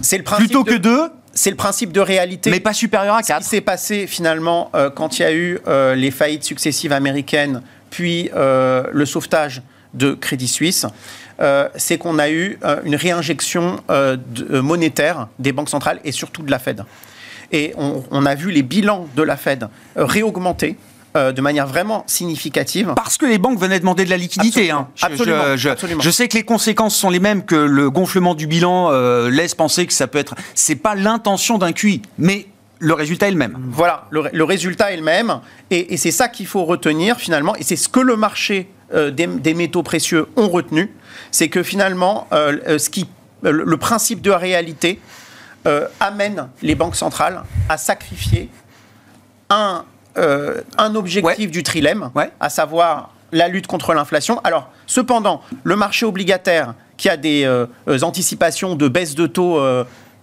c'est 0.00 0.18
le 0.18 0.24
plutôt 0.24 0.64
que 0.64 0.74
2 0.74 1.10
c'est 1.36 1.50
le 1.50 1.56
principe 1.56 1.92
de 1.92 1.98
réalité. 1.98 2.48
Mais 2.48 2.60
pas 2.60 2.72
supérieur 2.72 3.16
à 3.16 3.22
4. 3.22 3.42
Ce 3.42 3.44
qui 3.44 3.56
s'est 3.56 3.60
passé 3.60 4.06
finalement 4.06 4.70
euh, 4.76 4.88
quand 4.88 5.18
il 5.18 5.22
y 5.22 5.24
a 5.24 5.32
eu 5.32 5.58
les 5.96 6.12
faillites 6.12 6.44
successives 6.44 6.92
américaines 6.92 7.60
puis 7.94 8.28
euh, 8.34 8.82
le 8.90 9.06
sauvetage 9.06 9.62
de 9.94 10.14
Crédit 10.14 10.48
Suisse, 10.48 10.84
euh, 11.40 11.68
c'est 11.76 11.96
qu'on 11.96 12.18
a 12.18 12.28
eu 12.28 12.58
euh, 12.64 12.80
une 12.84 12.96
réinjection 12.96 13.76
monétaire 14.50 15.28
des 15.38 15.52
banques 15.52 15.68
centrales 15.68 16.00
et 16.02 16.10
surtout 16.10 16.42
de 16.42 16.50
la 16.50 16.58
Fed. 16.58 16.84
Et 17.52 17.72
on, 17.76 18.26
a 18.26 18.34
vu 18.34 18.50
les 18.50 18.64
bilans 18.64 19.06
de 19.14 19.22
la 19.22 19.36
Fed 19.36 19.68
réaugmenter 19.94 20.76
de 21.14 21.40
manière 21.40 21.68
vraiment 21.68 22.02
significative. 22.08 22.94
Parce 22.96 23.16
que 23.16 23.26
les 23.26 23.38
banques 23.38 23.60
venaient 23.60 23.78
demander 23.78 24.04
de 24.04 24.10
la 24.10 24.16
liquidité. 24.16 24.72
Absolument, 25.00 25.44
hein. 25.44 25.56
je, 25.56 26.10
sais 26.10 26.26
que 26.26 26.36
les 26.36 26.42
conséquences 26.42 26.96
sont 26.96 27.10
les 27.10 27.20
mêmes 27.20 27.44
que 27.44 27.54
le 27.54 27.90
gonflement 27.90 28.34
du 28.34 28.48
bilan 28.48 28.90
laisse 29.28 29.54
penser 29.54 29.86
que 29.86 29.92
ça 29.92 30.08
peut 30.08 30.18
être. 30.18 30.34
C'est 30.56 30.74
pas 30.74 30.96
l'intention 30.96 31.58
d'un 31.58 31.70
QI, 31.70 32.02
mais 32.18 32.48
le 32.78 32.94
résultat 32.94 33.28
est 33.28 33.32
le 33.32 33.36
même. 33.36 33.56
Voilà, 33.70 34.06
le, 34.10 34.44
résultat 34.44 34.92
est 34.92 34.96
le 34.96 35.02
même. 35.02 35.40
Et, 35.70 35.96
c'est 35.96 36.10
ça 36.10 36.28
qu'il 36.28 36.46
faut 36.46 36.64
retenir 36.64 37.18
finalement. 37.18 37.54
Et 37.56 37.62
c'est 37.62 37.76
ce 37.76 37.88
que 37.88 38.00
le 38.00 38.16
marché 38.16 38.68
euh, 38.92 39.10
des, 39.10 39.54
métaux 39.54 39.82
précieux 39.82 40.26
ont 40.36 40.48
retenu. 40.48 40.92
C'est 41.30 41.48
que 41.48 41.62
finalement, 41.62 42.26
euh, 42.32 42.58
euh, 42.66 42.78
ce 42.78 42.90
qui, 42.90 43.08
le, 43.42 43.76
principe 43.76 44.20
de 44.20 44.30
réalité 44.30 45.00
amène 45.98 46.48
les 46.60 46.74
banques 46.74 46.94
centrales 46.94 47.42
à 47.70 47.78
sacrifier 47.78 48.50
un, 49.48 49.86
un 50.14 50.94
objectif 50.94 51.50
du 51.50 51.62
trilemme, 51.62 52.10
à 52.38 52.50
savoir 52.50 53.14
la 53.32 53.48
lutte 53.48 53.66
contre 53.66 53.94
l'inflation. 53.94 54.38
Alors, 54.44 54.68
cependant, 54.86 55.40
le 55.62 55.74
marché 55.74 56.04
obligataire 56.04 56.74
qui 56.98 57.08
a 57.08 57.16
des 57.16 57.48
anticipations 58.02 58.74
de 58.74 58.88
baisse 58.88 59.14
de 59.14 59.26
taux 59.26 59.58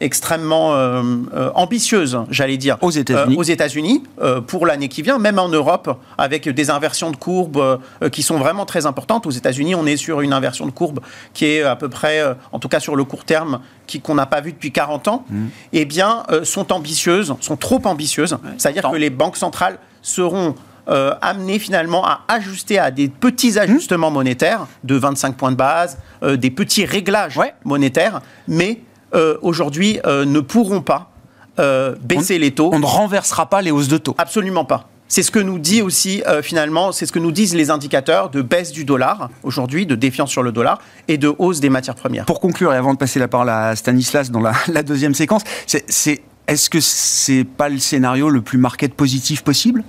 extrêmement 0.02 0.74
euh, 0.74 1.04
euh, 1.34 1.52
ambitieuse, 1.54 2.20
j'allais 2.30 2.58
dire, 2.58 2.78
aux 2.82 2.90
États-Unis, 2.90 3.36
euh, 3.36 3.40
aux 3.40 3.44
États-Unis 3.44 4.04
pour 4.48 4.66
l'année 4.66 4.90
qui 4.90 5.02
vient, 5.04 5.20
même 5.20 5.40
en 5.40 5.48
Europe, 5.48 5.98
avec 6.18 6.50
des 6.50 6.70
inversions 6.70 7.12
de 7.12 7.16
courbes 7.16 7.80
qui 8.12 8.24
sont 8.24 8.38
vraiment 8.38 8.66
très 8.66 8.86
importantes. 8.86 9.28
Aux 9.28 9.32
États-Unis, 9.32 9.76
on 9.76 9.86
est 9.86 9.98
sur 9.98 10.22
une 10.22 10.34
inversion 10.34 10.66
de 10.66 10.72
courbe 10.72 11.00
qui 11.34 11.46
est 11.46 11.62
à 11.64 11.76
peu 11.76 11.88
près, 11.88 12.24
en 12.52 12.60
tout 12.60 12.68
cas 12.68 12.80
sur 12.80 12.96
le 12.96 13.04
court 13.04 13.24
terme, 13.24 13.60
qu'on 14.04 14.16
n'a 14.16 14.26
pas 14.26 14.42
vu 14.42 14.54
depuis 14.54 14.72
40 14.72 15.08
ans, 15.08 15.26
mmh. 15.30 15.46
eh 15.74 15.86
bien, 15.86 16.24
sont 16.44 16.72
ambitieuses, 16.72 17.36
sont 17.42 17.58
trop 17.58 17.82
ambitieuses. 17.86 18.38
C'est-à-dire 18.58 18.90
que 18.90 18.96
les 18.96 19.10
banques 19.10 19.38
centrales 19.38 19.78
seront 20.02 20.56
amenées 20.88 21.60
finalement 21.60 22.06
à 22.06 22.22
ajuster 22.28 22.80
à 22.80 22.90
des 22.90 23.08
petits 23.08 23.60
ajustements 23.60 24.12
monétaires 24.12 24.68
de 24.84 24.96
25 24.96 25.36
points 25.36 25.52
de 25.52 25.58
base, 25.58 26.00
des 26.24 26.50
petits 26.52 26.86
réglages 26.86 27.40
monétaires, 27.64 28.22
mais 28.48 28.82
euh, 29.14 29.38
aujourd'hui 29.42 30.00
euh, 30.06 30.26
ne 30.26 30.40
pourront 30.40 30.82
pas 30.82 31.12
euh, 31.60 31.96
baisser 32.02 32.40
les 32.40 32.52
taux. 32.52 32.70
On 32.74 32.80
ne 32.80 32.86
renversera 32.86 33.50
pas 33.50 33.62
les 33.62 33.72
hausses 33.72 33.88
de 33.88 33.98
taux. 33.98 34.16
Absolument 34.18 34.66
pas. 34.66 34.88
C'est 35.08 35.24
ce 35.24 35.32
que 35.32 35.40
nous 35.40 35.60
dit 35.60 35.82
aussi 35.82 36.24
finalement, 36.42 36.94
c'est 36.94 37.06
ce 37.06 37.12
que 37.12 37.20
nous 37.20 37.34
disent 37.34 37.54
les 37.54 37.70
indicateurs 37.70 38.30
de 38.30 38.42
baisse 38.42 38.72
du 38.72 38.86
dollar 38.86 39.30
aujourd'hui, 39.44 39.86
de 39.86 39.96
défiance 39.96 40.32
sur 40.32 40.42
le 40.42 40.54
dollar 40.54 40.80
et 41.10 41.18
de 41.18 41.36
hausse 41.38 41.60
des 41.60 41.70
matières 41.70 41.96
premières. 41.96 42.24
Pour 42.24 42.40
conclure 42.40 42.74
et 42.74 42.78
avant 42.78 42.94
de 42.94 42.98
passer 42.98 43.20
la 43.20 43.28
parole 43.28 43.50
à 43.50 43.76
Stanislas 43.76 44.32
dans 44.32 44.40
la, 44.40 44.54
la 44.70 44.84
deuxième 44.84 45.14
séquence, 45.14 45.42
c'est, 45.66 46.22
est-ce 46.48 46.70
que 46.70 46.80
c'est 46.80 47.44
pas 47.44 47.68
le 47.68 47.80
scénario 47.80 48.30
le 48.30 48.42
plus 48.42 48.58
market 48.58 48.94
positif 48.94 49.42
possible? 49.42 49.84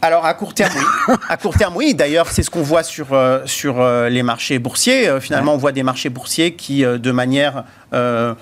Alors 0.00 0.24
à 0.24 0.34
court 0.34 0.54
terme, 0.54 0.72
oui. 0.76 1.14
À 1.28 1.36
court 1.36 1.56
terme, 1.56 1.76
oui. 1.76 1.94
D'ailleurs, 1.94 2.28
c'est 2.28 2.42
ce 2.42 2.50
qu'on 2.50 2.62
voit 2.62 2.82
sur, 2.82 3.12
euh, 3.12 3.40
sur 3.46 3.80
euh, 3.80 4.08
les 4.08 4.22
marchés 4.22 4.58
boursiers. 4.58 5.08
Euh, 5.08 5.20
finalement, 5.20 5.54
on 5.54 5.56
voit 5.56 5.72
des 5.72 5.82
marchés 5.82 6.08
boursiers 6.08 6.54
qui, 6.54 6.82
de 6.82 7.10
manière, 7.10 7.64
c'est 7.92 8.36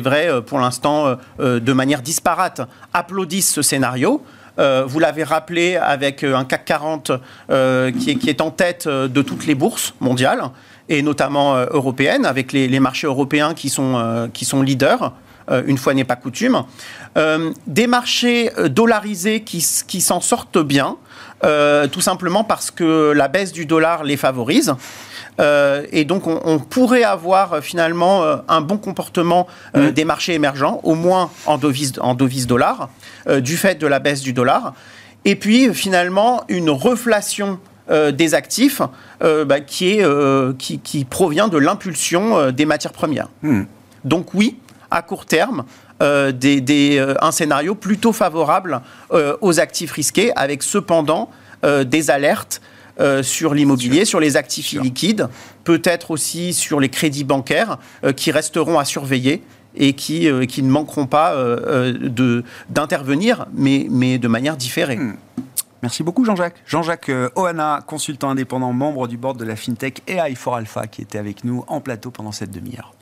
vrai 0.00 0.28
pour 0.46 0.58
l'instant, 0.58 1.16
de 1.38 1.72
manière 1.72 2.02
disparate, 2.02 2.60
applaudissent 2.92 3.52
ce 3.52 3.62
scénario. 3.62 4.22
vous 4.58 4.98
l'avez 4.98 5.24
rappelé 5.24 5.76
avec 5.76 6.24
un 6.24 6.44
CAC 6.44 6.64
40 6.64 7.06
qui, 7.08 8.10
est, 8.10 8.16
qui 8.16 8.28
est 8.28 8.40
en 8.40 8.50
tête 8.50 8.88
de 8.88 9.22
toutes 9.22 9.46
les 9.46 9.54
bourses 9.54 9.94
mondiales 10.00 10.42
et 10.88 11.02
notamment 11.02 11.54
européennes, 11.70 12.26
avec 12.26 12.52
les, 12.52 12.66
les, 12.66 12.80
marchés 12.80 13.06
européens 13.06 13.54
qui 13.54 13.68
sont, 13.68 14.28
qui 14.32 14.44
sont 14.44 14.62
leaders. 14.62 15.12
Euh, 15.50 15.62
une 15.66 15.78
fois 15.78 15.94
n'est 15.94 16.04
pas 16.04 16.16
coutume. 16.16 16.62
Euh, 17.16 17.52
des 17.66 17.86
marchés 17.86 18.50
euh, 18.58 18.68
dollarisés 18.68 19.42
qui, 19.42 19.60
s'en 19.60 20.20
sortent 20.20 20.58
bien, 20.58 20.96
tout 21.92 22.00
simplement 22.02 22.44
parce 22.44 22.70
que 22.70 23.12
la 23.12 23.28
baisse 23.28 23.52
du 23.52 23.64
dollar 23.64 24.04
les 24.04 24.18
favorise. 24.18 24.74
et 25.38 26.04
donc, 26.04 26.26
on, 26.26 26.58
pourrait 26.58 27.02
avoir 27.02 27.60
finalement 27.62 28.22
un 28.46 28.60
bon 28.60 28.76
comportement 28.76 29.46
mmh. 29.74 29.88
des 29.90 30.04
marchés 30.04 30.34
émergents, 30.34 30.80
au 30.82 30.94
moins 30.94 31.30
en 31.46 31.56
devise, 31.56 31.94
en 32.00 32.14
devise 32.14 32.46
dollar, 32.46 32.90
du 33.38 33.56
fait 33.56 33.76
de 33.76 33.86
la 33.86 34.00
baisse 34.00 34.20
du 34.20 34.34
dollar. 34.34 34.74
Et 35.24 35.34
puis, 35.34 35.72
finalement, 35.72 36.44
une 36.48 36.68
reflation 36.68 37.58
des 37.88 38.34
actifs 38.34 38.82
bah, 39.20 39.60
qui, 39.60 39.92
est, 39.92 40.04
qui, 40.58 41.04
provient 41.06 41.48
de 41.48 41.56
l'impulsion 41.56 42.50
des 42.50 42.66
matières 42.66 42.92
premières. 42.92 43.28
Mmh. 43.42 43.62
Donc, 44.04 44.34
oui, 44.34 44.58
à 44.90 45.02
court 45.02 45.26
terme 45.26 45.64
euh, 46.02 46.32
des, 46.32 46.96
euh, 46.98 47.14
un 47.20 47.30
scénario 47.30 47.74
plutôt 47.74 48.12
favorable 48.12 48.80
euh, 49.12 49.36
aux 49.42 49.60
actifs 49.60 49.92
risqués, 49.92 50.32
avec 50.36 50.62
cependant 50.62 51.30
des 51.84 52.10
alertes 52.10 52.62
sur 53.20 53.52
l'immobilier, 53.52 54.06
sur 54.06 54.18
les 54.18 54.38
actifs 54.38 54.72
illiquides, 54.72 55.28
peut-être 55.62 56.10
aussi 56.10 56.54
sur 56.54 56.80
les 56.80 56.88
crédits 56.88 57.22
bancaires 57.22 57.76
qui 58.16 58.30
resteront 58.30 58.78
à 58.78 58.86
surveiller 58.86 59.42
et 59.74 59.92
qui, 59.92 60.26
qui 60.46 60.62
ne 60.62 60.70
manqueront 60.70 61.04
pas 61.04 61.36
d'intervenir, 62.70 63.44
mais, 63.52 63.86
mais 63.90 64.16
de 64.16 64.26
manière 64.26 64.56
différée. 64.56 64.96
Hmm. 64.96 65.16
Merci 65.82 66.02
beaucoup 66.02 66.24
Jean-Jacques. 66.24 66.62
Jean-Jacques 66.64 67.12
Ohana, 67.36 67.80
consultant 67.86 68.30
indépendant, 68.30 68.72
membre 68.72 69.06
du 69.06 69.18
board 69.18 69.38
de 69.38 69.44
la 69.44 69.54
FinTech 69.56 70.00
AI 70.06 70.34
for 70.34 70.56
Alpha, 70.56 70.86
qui 70.86 71.02
était 71.02 71.18
avec 71.18 71.44
nous 71.44 71.62
en 71.68 71.82
plateau 71.82 72.10
pendant 72.10 72.32
cette 72.32 72.50
demi-heure. 72.50 72.94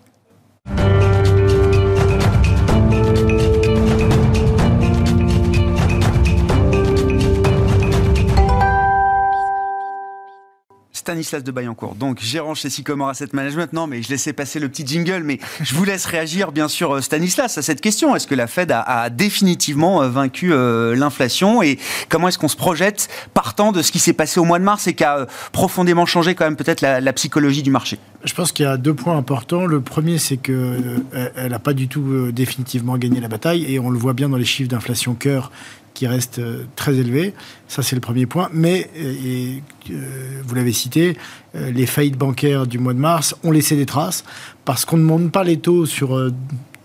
Stanislas 11.08 11.42
de 11.42 11.50
Bayancourt, 11.50 11.94
donc 11.94 12.20
gérant 12.20 12.54
chez 12.54 12.68
Sycomore 12.68 13.08
Asset 13.08 13.28
Management. 13.32 13.72
Non, 13.72 13.86
mais 13.86 14.02
je 14.02 14.10
laissais 14.10 14.34
passer 14.34 14.60
le 14.60 14.68
petit 14.68 14.86
jingle, 14.86 15.22
mais 15.24 15.38
je 15.62 15.74
vous 15.74 15.84
laisse 15.84 16.04
réagir, 16.04 16.52
bien 16.52 16.68
sûr, 16.68 16.96
euh, 16.96 17.00
Stanislas, 17.00 17.56
à 17.56 17.62
cette 17.62 17.80
question. 17.80 18.14
Est-ce 18.14 18.26
que 18.26 18.34
la 18.34 18.46
Fed 18.46 18.70
a, 18.70 19.08
définitivement 19.08 20.02
euh, 20.02 20.10
vaincu 20.10 20.52
euh, 20.52 20.94
l'inflation 20.94 21.62
et 21.62 21.78
comment 22.10 22.28
est-ce 22.28 22.36
qu'on 22.36 22.46
se 22.46 22.58
projette 22.58 23.08
partant 23.32 23.72
de 23.72 23.80
ce 23.80 23.90
qui 23.90 24.00
s'est 24.00 24.12
passé 24.12 24.38
au 24.38 24.44
mois 24.44 24.58
de 24.58 24.64
mars 24.64 24.86
et 24.86 24.92
qui 24.92 25.02
a 25.02 25.26
profondément 25.52 26.04
changé 26.04 26.34
quand 26.34 26.44
même 26.44 26.56
peut-être 26.56 26.82
la, 26.82 27.12
psychologie 27.14 27.62
du 27.62 27.70
marché? 27.70 27.98
Je 28.24 28.34
pense 28.34 28.52
qu'il 28.52 28.66
y 28.66 28.68
a 28.68 28.76
deux 28.76 28.92
points 28.92 29.16
importants. 29.16 29.64
Le 29.64 29.80
premier, 29.80 30.18
c'est 30.18 30.36
que 30.36 31.00
elle 31.36 31.52
n'a 31.52 31.58
pas 31.58 31.72
du 31.72 31.88
tout 31.88 32.30
définitivement 32.32 32.98
gagné 32.98 33.20
la 33.20 33.28
bataille 33.28 33.64
et 33.72 33.78
on 33.78 33.88
le 33.88 33.98
voit 33.98 34.12
bien 34.12 34.28
dans 34.28 34.36
les 34.36 34.44
chiffres 34.44 34.68
d'inflation 34.68 35.14
cœur 35.14 35.50
qui 35.98 36.06
reste 36.06 36.38
euh, 36.38 36.62
très 36.76 36.94
élevé. 36.94 37.34
Ça, 37.66 37.82
c'est 37.82 37.96
le 37.96 38.00
premier 38.00 38.24
point. 38.26 38.50
Mais, 38.52 38.88
euh, 38.96 39.58
euh, 39.90 40.40
vous 40.46 40.54
l'avez 40.54 40.72
cité, 40.72 41.16
les 41.54 41.86
faillites 41.86 42.16
bancaires 42.16 42.68
du 42.68 42.78
mois 42.78 42.94
de 42.94 43.00
mars 43.00 43.34
ont 43.42 43.50
laissé 43.50 43.74
des 43.74 43.86
traces 43.86 44.22
parce 44.64 44.84
qu'on 44.84 44.96
ne 44.96 45.02
monte 45.02 45.32
pas 45.32 45.42
les 45.42 45.58
taux 45.58 45.86
sur 45.86 46.30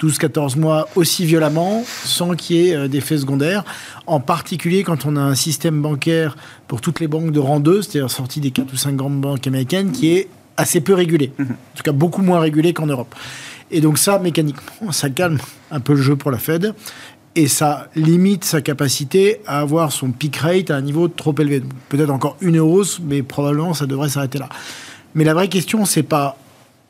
12-14 0.01 0.57
mois 0.57 0.87
aussi 0.95 1.25
violemment 1.25 1.83
sans 1.85 2.33
qu'il 2.35 2.55
y 2.55 2.69
ait 2.69 2.89
d'effets 2.89 3.19
secondaires. 3.19 3.63
En 4.07 4.19
particulier 4.19 4.83
quand 4.83 5.05
on 5.05 5.15
a 5.15 5.21
un 5.21 5.35
système 5.35 5.79
bancaire 5.81 6.37
pour 6.67 6.81
toutes 6.81 7.01
les 7.01 7.07
banques 7.07 7.31
de 7.31 7.39
rang 7.39 7.59
2, 7.59 7.81
c'est-à-dire 7.83 8.09
sorti 8.09 8.39
des 8.39 8.51
4 8.51 8.73
ou 8.73 8.77
5 8.77 8.95
grandes 8.95 9.21
banques 9.21 9.45
américaines, 9.45 9.91
qui 9.91 10.11
est 10.13 10.27
assez 10.57 10.81
peu 10.81 10.93
régulé. 10.93 11.33
Mhm. 11.37 11.51
En 11.51 11.77
tout 11.77 11.83
cas, 11.83 11.91
beaucoup 11.91 12.21
moins 12.21 12.39
régulé 12.39 12.73
qu'en 12.73 12.87
Europe. 12.87 13.13
Et 13.69 13.81
donc 13.81 13.97
ça, 13.97 14.19
mécaniquement, 14.19 14.91
ça 14.91 15.09
calme 15.09 15.37
un 15.71 15.79
peu 15.79 15.93
le 15.93 16.01
jeu 16.01 16.15
pour 16.15 16.31
la 16.31 16.37
Fed 16.37 16.73
et 17.35 17.47
ça 17.47 17.87
limite 17.95 18.43
sa 18.43 18.61
capacité 18.61 19.39
à 19.45 19.59
avoir 19.59 19.91
son 19.91 20.11
peak 20.11 20.37
rate 20.37 20.71
à 20.71 20.75
un 20.75 20.81
niveau 20.81 21.07
trop 21.07 21.33
élevé. 21.39 21.63
Peut-être 21.89 22.09
encore 22.09 22.37
une 22.41 22.59
hausse, 22.59 22.99
mais 23.03 23.23
probablement 23.23 23.73
ça 23.73 23.85
devrait 23.85 24.09
s'arrêter 24.09 24.39
là. 24.39 24.49
Mais 25.15 25.23
la 25.23 25.33
vraie 25.33 25.47
question, 25.47 25.85
c'est 25.85 26.03
pas 26.03 26.37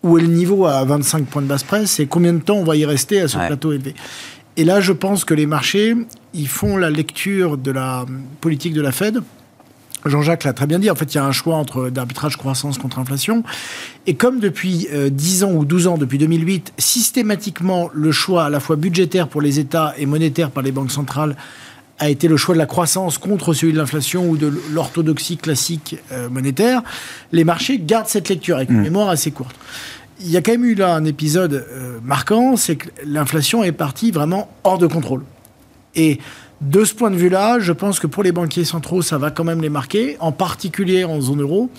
où 0.02 0.18
est 0.18 0.22
le 0.22 0.28
niveau 0.28 0.66
à 0.66 0.84
25 0.84 1.26
points 1.26 1.42
de 1.42 1.48
base 1.48 1.64
presse, 1.64 1.92
c'est 1.92 2.06
combien 2.06 2.34
de 2.34 2.40
temps 2.40 2.56
on 2.56 2.64
va 2.64 2.76
y 2.76 2.86
rester 2.86 3.22
à 3.22 3.28
ce 3.28 3.38
plateau 3.38 3.72
élevé. 3.72 3.96
Et 4.58 4.66
là, 4.66 4.82
je 4.82 4.92
pense 4.92 5.26
que 5.26 5.34
les 5.34 5.46
marchés, 5.46 5.96
ils 6.34 6.48
font 6.48 6.78
la 6.78 6.90
lecture 6.90 7.58
de 7.58 7.72
la 7.72 8.06
politique 8.42 8.74
de 8.74 8.82
la 8.82 8.92
Fed 8.92 9.22
Jean-Jacques 10.06 10.44
l'a 10.44 10.54
très 10.54 10.68
bien 10.68 10.80
dit, 10.80 10.90
en 10.90 10.96
fait, 10.96 11.14
il 11.14 11.18
y 11.18 11.20
a 11.20 11.26
un 11.26 11.32
choix 11.32 11.56
entre 11.56 11.90
d'arbitrage 11.90 12.38
croissance 12.38 12.78
contre 12.78 13.00
inflation. 13.00 13.44
Et 14.08 14.16
comme 14.16 14.40
depuis 14.40 14.88
10 15.12 15.44
euh, 15.44 15.48
ans 15.48 15.52
ou 15.52 15.66
12 15.66 15.88
ans, 15.88 15.98
depuis 15.98 16.18
2008, 16.18 16.74
systématiquement, 16.78 17.90
le 17.94 18.12
choix 18.12 18.46
à 18.46 18.50
la 18.50 18.60
fois 18.60 18.76
budgétaire 18.76 19.28
pour 19.28 19.42
les 19.42 19.60
États 19.60 19.94
et 19.98 20.06
monétaire 20.06 20.52
par 20.52 20.64
les 20.64 20.72
banques 20.72 20.92
centrales 20.92 21.36
a 22.00 22.10
été 22.10 22.28
le 22.28 22.38
choix 22.38 22.56
de 22.56 22.60
la 22.60 22.66
croissance 22.66 23.18
contre 23.18 23.54
celui 23.54 23.72
de 23.72 23.78
l'inflation 23.78 24.28
ou 24.28 24.36
de 24.36 24.52
l'orthodoxie 24.72 25.38
classique 25.38 25.98
euh, 26.12 26.30
monétaire, 26.30 26.82
les 27.32 27.44
marchés 27.44 27.80
gardent 27.80 28.08
cette 28.08 28.30
lecture 28.30 28.58
avec 28.58 28.70
une 28.72 28.80
mmh. 28.80 28.84
mémoire 28.84 29.10
assez 29.10 29.32
courte. 29.32 29.56
Il 30.20 30.30
y 30.30 30.38
a 30.38 30.42
quand 30.42 30.52
même 30.52 30.66
eu 30.66 30.76
là 30.76 30.96
un 30.96 31.06
épisode 31.06 31.54
euh, 31.54 32.00
marquant, 32.04 32.56
c'est 32.56 32.76
que 32.76 32.90
l'inflation 33.06 33.64
est 33.64 33.72
partie 33.72 34.12
vraiment 34.12 34.50
hors 34.64 34.78
de 34.78 34.88
contrôle. 34.88 35.24
Et 35.96 36.20
de 36.64 36.86
ce 36.86 36.94
point 36.94 37.12
de 37.12 37.16
vue-là, 37.16 37.60
je 37.60 37.74
pense 37.74 38.00
que 38.00 38.08
pour 38.08 38.24
les 38.24 38.32
banquiers 38.32 38.64
centraux, 38.64 39.02
ça 39.02 39.18
va 39.18 39.32
quand 39.32 39.44
même 39.44 39.62
les 39.62 39.70
marquer, 39.70 40.16
en 40.20 40.32
particulier 40.32 41.04
en 41.04 41.20
zone 41.20 41.42
euro. 41.42 41.70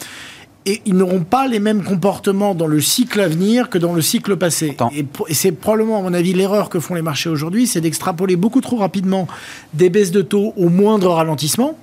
Et 0.67 0.81
ils 0.87 0.95
n'auront 0.95 1.25
pas 1.25 1.47
les 1.47 1.59
mêmes 1.59 1.83
comportements 1.83 2.55
dans 2.55 2.67
le 2.67 2.81
cycle 2.81 3.21
à 3.21 3.29
venir 3.29 3.69
que 3.69 3.76
dans 3.76 3.93
le 3.93 4.00
cycle 4.00 4.37
passé. 4.37 4.76
Et, 4.95 5.05
c'est 5.35 5.53
probablement, 5.53 5.99
à 5.99 6.03
mon 6.03 6.14
avis, 6.14 6.33
l'erreur 6.33 6.71
que 6.71 6.81
font 6.81 6.95
les 6.95 7.03
marchés 7.03 7.29
aujourd'hui, 7.29 7.67
c'est 7.67 7.83
d'extrapoler 7.83 8.37
beaucoup 8.37 8.62
trop 8.62 8.76
rapidement 8.76 9.29
des 9.75 9.91
baisses 9.91 10.11
de 10.11 10.23
taux 10.23 10.55
au 10.57 10.71
moindre 10.71 11.11
ralentissement. 11.11 11.79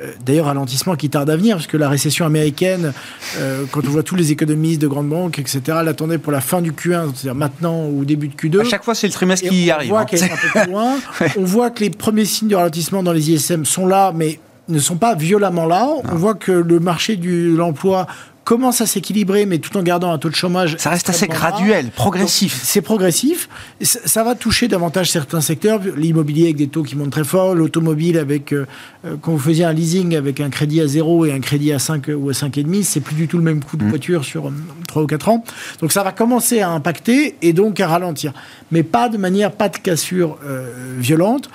Euh, 0.00 0.12
d'ailleurs, 0.24 0.46
ralentissement 0.46 0.96
qui 0.96 1.10
tarde 1.10 1.28
à 1.30 1.36
venir, 1.36 1.56
parce 1.56 1.66
que 1.66 1.76
la 1.76 1.88
récession 1.88 2.24
américaine, 2.24 2.92
euh, 3.38 3.64
quand 3.70 3.80
on 3.84 3.90
voit 3.90 4.02
tous 4.02 4.16
les 4.16 4.32
économistes 4.32 4.80
de 4.80 4.88
grandes 4.88 5.08
banques, 5.08 5.38
etc., 5.38 5.60
l'attendait 5.84 6.18
pour 6.18 6.32
la 6.32 6.40
fin 6.40 6.60
du 6.60 6.72
Q1, 6.72 7.10
c'est-à-dire 7.14 7.34
maintenant 7.34 7.86
ou 7.86 8.04
début 8.04 8.28
de 8.28 8.34
Q2. 8.34 8.60
À 8.60 8.64
chaque 8.64 8.84
fois, 8.84 8.94
c'est 8.94 9.06
le 9.06 9.12
trimestre 9.12 9.48
qui 9.48 9.68
on 9.68 9.74
arrive. 9.74 9.90
Voit 9.90 10.00
hein. 10.00 10.04
qu'elle 10.04 10.20
est 10.20 10.32
un 10.32 10.36
peu 10.36 10.60
plus 10.60 10.70
loin. 10.70 10.98
On 11.36 11.44
voit 11.44 11.70
que 11.70 11.80
les 11.80 11.90
premiers 11.90 12.24
signes 12.24 12.48
de 12.48 12.56
ralentissement 12.56 13.02
dans 13.02 13.12
les 13.12 13.30
ISM 13.30 13.64
sont 13.64 13.86
là, 13.86 14.12
mais 14.14 14.40
ne 14.68 14.78
sont 14.78 14.96
pas 14.96 15.14
violemment 15.14 15.66
là. 15.66 15.88
On 16.10 16.16
voit 16.16 16.34
que 16.34 16.52
le 16.52 16.80
marché 16.80 17.16
de 17.16 17.54
l'emploi 17.56 18.06
commence 18.50 18.80
à 18.80 18.86
s'équilibrer, 18.86 19.46
mais 19.46 19.58
tout 19.58 19.76
en 19.76 19.82
gardant 19.84 20.10
un 20.10 20.18
taux 20.18 20.28
de 20.28 20.34
chomage. 20.34 20.74
Ça 20.76 20.90
reste 20.90 21.08
assez 21.08 21.28
graduel, 21.28 21.92
progressif. 21.92 22.60
C'est 22.64 22.80
progressif. 22.80 23.48
Ça 23.80 24.24
va 24.24 24.34
toucher 24.34 24.66
davantage 24.66 25.08
certains 25.08 25.40
secteurs, 25.40 25.80
l'immobilier 25.96 26.46
avec 26.46 26.56
des 26.56 26.66
taux 26.66 26.82
qui 26.82 26.96
montent 26.96 27.12
très 27.12 27.22
fort, 27.22 27.54
l'automobile 27.54 28.18
avec, 28.18 28.52
euh, 28.52 28.66
euh, 29.04 29.14
quand 29.22 29.30
vous 29.30 29.38
faisiez 29.38 29.64
un 29.64 29.72
leasing 29.72 30.16
avec 30.16 30.40
un 30.40 30.50
crédit 30.50 30.80
à 30.80 30.88
0 30.88 31.26
et 31.26 31.32
un 31.32 31.38
crédit 31.38 31.72
à 31.72 31.78
5 31.78 32.10
ou 32.18 32.28
à 32.28 32.32
5,5, 32.32 32.82
c'est 32.82 32.98
plus 32.98 33.14
du 33.14 33.28
tout 33.28 33.38
le 33.38 33.44
même 33.44 33.62
coût 33.62 33.76
de 33.76 33.84
mmh. 33.84 33.88
voiture 33.88 34.24
sur 34.24 34.50
3 34.88 35.00
euh, 35.00 35.04
ou 35.04 35.06
4 35.06 35.28
ans. 35.28 35.44
Donc 35.80 35.92
ça 35.92 36.02
va 36.02 36.10
commencer 36.10 36.58
à 36.58 36.70
impacter 36.70 37.36
et 37.42 37.52
donc 37.52 37.78
à 37.78 37.86
ralentir. 37.86 38.32
Mais 38.72 38.82
pas 38.82 39.08
de 39.08 39.16
manière, 39.16 39.52
pas 39.52 39.68
de 39.68 39.76
cassure 39.76 40.38
violente. 40.98 41.50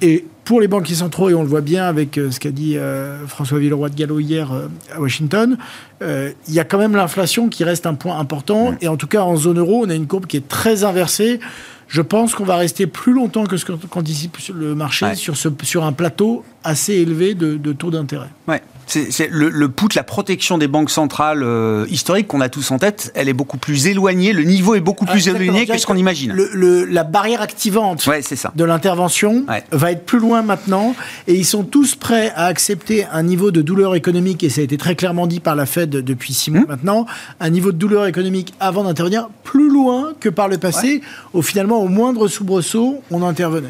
Et 0.00 0.24
pour 0.44 0.60
les 0.60 0.68
banquiers 0.68 0.94
centraux, 0.94 1.28
et 1.28 1.34
on 1.34 1.42
le 1.42 1.48
voit 1.48 1.60
bien 1.60 1.84
avec 1.84 2.16
euh, 2.16 2.30
ce 2.30 2.40
qu'a 2.40 2.50
dit 2.50 2.78
euh, 2.78 3.26
François 3.26 3.58
Villeroy 3.58 3.90
de 3.90 3.96
Gallo 3.96 4.18
hier 4.18 4.52
euh, 4.52 4.68
à 4.94 5.00
Washington, 5.00 5.58
il 6.00 6.54
y 6.54 6.60
a 6.60 6.64
quand 6.64 6.78
même 6.78 6.94
l'inflation 6.94 7.48
qui 7.48 7.64
reste 7.64 7.84
un 7.84 7.94
point 7.94 8.18
important. 8.18 8.74
Et 8.80 8.88
en 8.88 8.96
tout 8.96 9.08
cas, 9.08 9.22
en 9.22 9.36
zone 9.36 9.58
euro, 9.58 9.84
on 9.84 9.90
a 9.90 9.94
une 9.94 10.06
courbe 10.06 10.26
qui 10.26 10.36
est 10.36 10.46
très 10.48 10.84
inversée. 10.84 11.40
Je 11.88 12.02
pense 12.02 12.34
qu'on 12.34 12.44
va 12.44 12.56
rester 12.56 12.86
plus 12.86 13.12
longtemps 13.12 13.44
que 13.44 13.56
ce 13.56 13.64
qu'anticipe 13.64 14.36
le 14.54 14.74
marché 14.74 15.14
sur, 15.16 15.36
ce, 15.36 15.48
sur 15.64 15.84
un 15.84 15.92
plateau 15.92 16.44
assez 16.62 16.94
élevé 16.94 17.34
de, 17.34 17.56
de 17.56 17.72
taux 17.72 17.90
d'intérêt. 17.90 18.28
Ouais. 18.46 18.62
C'est 18.88 19.28
le, 19.30 19.50
le 19.50 19.68
put, 19.68 19.94
la 19.94 20.02
protection 20.02 20.58
des 20.58 20.68
banques 20.68 20.90
centrales 20.90 21.42
euh, 21.42 21.86
historiques 21.90 22.26
qu'on 22.26 22.40
a 22.40 22.48
tous 22.48 22.70
en 22.70 22.78
tête, 22.78 23.12
elle 23.14 23.28
est 23.28 23.34
beaucoup 23.34 23.58
plus 23.58 23.86
éloignée, 23.86 24.32
le 24.32 24.44
niveau 24.44 24.74
est 24.74 24.80
beaucoup 24.80 25.04
plus 25.04 25.28
éloigné 25.28 25.66
que 25.66 25.76
ce 25.76 25.86
qu'on 25.86 25.96
imagine. 25.96 26.32
Le, 26.32 26.84
la 26.84 27.04
barrière 27.04 27.42
activante 27.42 28.00
ça. 28.00 28.52
de 28.54 28.64
l'intervention 28.64 29.44
va 29.70 29.92
être 29.92 30.04
plus 30.04 30.18
loin 30.18 30.42
maintenant, 30.42 30.94
et 31.26 31.34
ils 31.34 31.44
sont 31.44 31.64
tous 31.64 31.94
prêts 31.94 32.32
à 32.34 32.46
accepter 32.46 33.04
un 33.12 33.22
niveau 33.22 33.50
de 33.50 33.62
douleur 33.62 33.94
économique, 33.94 34.42
et 34.42 34.48
ça 34.48 34.60
a 34.60 34.64
été 34.64 34.78
très 34.78 34.96
clairement 34.96 35.26
dit 35.26 35.40
par 35.40 35.54
la 35.54 35.66
Fed 35.66 35.90
depuis 35.90 36.32
six 36.32 36.50
mois 36.50 36.62
hum. 36.62 36.68
maintenant, 36.68 37.06
un 37.40 37.50
niveau 37.50 37.72
de 37.72 37.76
douleur 37.76 38.06
économique 38.06 38.54
avant 38.60 38.84
d'intervenir 38.84 39.28
plus 39.44 39.70
loin 39.70 40.14
que 40.18 40.28
par 40.28 40.48
le 40.48 40.58
passé, 40.58 41.02
où 41.34 41.42
finalement, 41.42 41.80
au 41.82 41.88
moindre 41.88 42.28
soubresaut, 42.28 43.02
on 43.10 43.22
intervenait. 43.22 43.68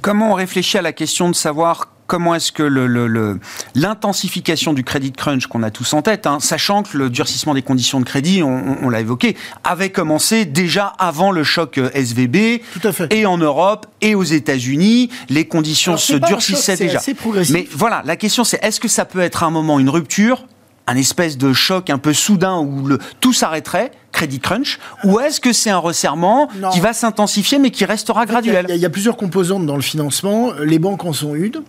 Comment 0.00 0.32
on 0.32 0.34
réfléchit 0.34 0.78
à 0.78 0.82
la 0.82 0.92
question 0.92 1.28
de 1.28 1.34
savoir 1.34 1.93
comment 2.06 2.34
est-ce 2.34 2.52
que 2.52 2.62
l'intensification 3.74 4.72
le, 4.72 4.76
du 4.76 4.84
crédit 4.84 5.12
crunch 5.12 5.46
qu'on 5.46 5.62
a 5.62 5.70
tous 5.70 5.92
en 5.94 6.02
tête, 6.02 6.26
hein, 6.26 6.38
sachant 6.40 6.82
que 6.82 6.96
le 6.96 7.10
durcissement 7.10 7.54
des 7.54 7.62
conditions 7.62 8.00
de 8.00 8.04
crédit, 8.04 8.42
on, 8.42 8.88
l'a 8.88 9.00
évoqué, 9.00 9.36
avait 9.62 9.90
commencé 9.90 10.44
déjà 10.44 10.92
avant 10.98 11.32
le 11.32 11.44
choc 11.44 11.78
euh, 11.78 11.90
SVB, 11.94 12.60
Tout 12.80 12.88
à 12.88 12.92
fait. 12.92 13.12
et 13.12 13.26
en 13.26 13.38
Europe 13.38 13.86
et 14.00 14.14
aux 14.14 14.22
États-Unis, 14.22 15.10
les 15.28 15.46
conditions 15.46 15.96
se 15.96 16.14
durcissaient 16.14 16.76
déjà. 16.76 17.00
Mais 17.50 17.66
voilà, 17.70 18.02
la 18.04 18.16
question 18.16 18.44
c'est 18.44 18.62
est-ce 18.62 18.80
que 18.80 18.88
ça 18.88 19.04
peut 19.04 19.20
être 19.20 19.42
un 19.42 19.50
moment 19.50 19.78
une 19.80 19.88
rupture 19.88 20.44
un 20.86 20.96
espèce 20.96 21.38
de 21.38 21.52
choc 21.52 21.90
un 21.90 21.98
peu 21.98 22.12
soudain 22.12 22.58
où 22.58 22.86
le, 22.86 22.98
tout 23.20 23.32
s'arrêterait, 23.32 23.90
crédit 24.12 24.38
crunch, 24.38 24.78
ou 25.02 25.18
est-ce 25.18 25.40
que 25.40 25.52
c'est 25.52 25.70
un 25.70 25.78
resserrement 25.78 26.48
qui 26.72 26.80
va 26.80 26.92
s'intensifier 26.92 27.58
mais 27.58 27.70
qui 27.70 27.84
restera 27.84 28.26
graduel 28.26 28.66
Il 28.68 28.76
y, 28.76 28.84
a 28.84 28.90
plusieurs 28.90 29.16
composantes 29.16 29.66
dans 29.66 29.76
le 29.76 29.82
financement. 29.82 30.52
Les 30.62 30.78
banques 30.78 31.04
en 31.04 31.12
sont 31.12 31.34
une. 31.34 31.62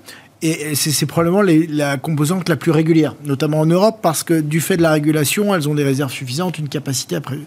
Et 0.48 0.76
c'est 0.76 1.08
probablement 1.08 1.42
la 1.42 1.98
composante 1.98 2.50
la 2.50 2.56
plus 2.56 2.70
régulière, 2.70 3.16
notamment 3.26 3.62
en 3.62 3.66
Europe, 3.66 3.98
parce 4.04 4.22
que 4.22 4.40
du 4.40 4.62
fait 4.62 4.78
de 4.78 4.84
la 4.84 4.92
régulation, 4.92 5.56
elles 5.56 5.68
ont 5.68 5.74
des 5.74 5.84
réserves 5.84 6.12
suffisantes, 6.12 6.60
une 6.60 6.70
capacité 6.70 7.16
à 7.16 7.22
prévu. 7.22 7.46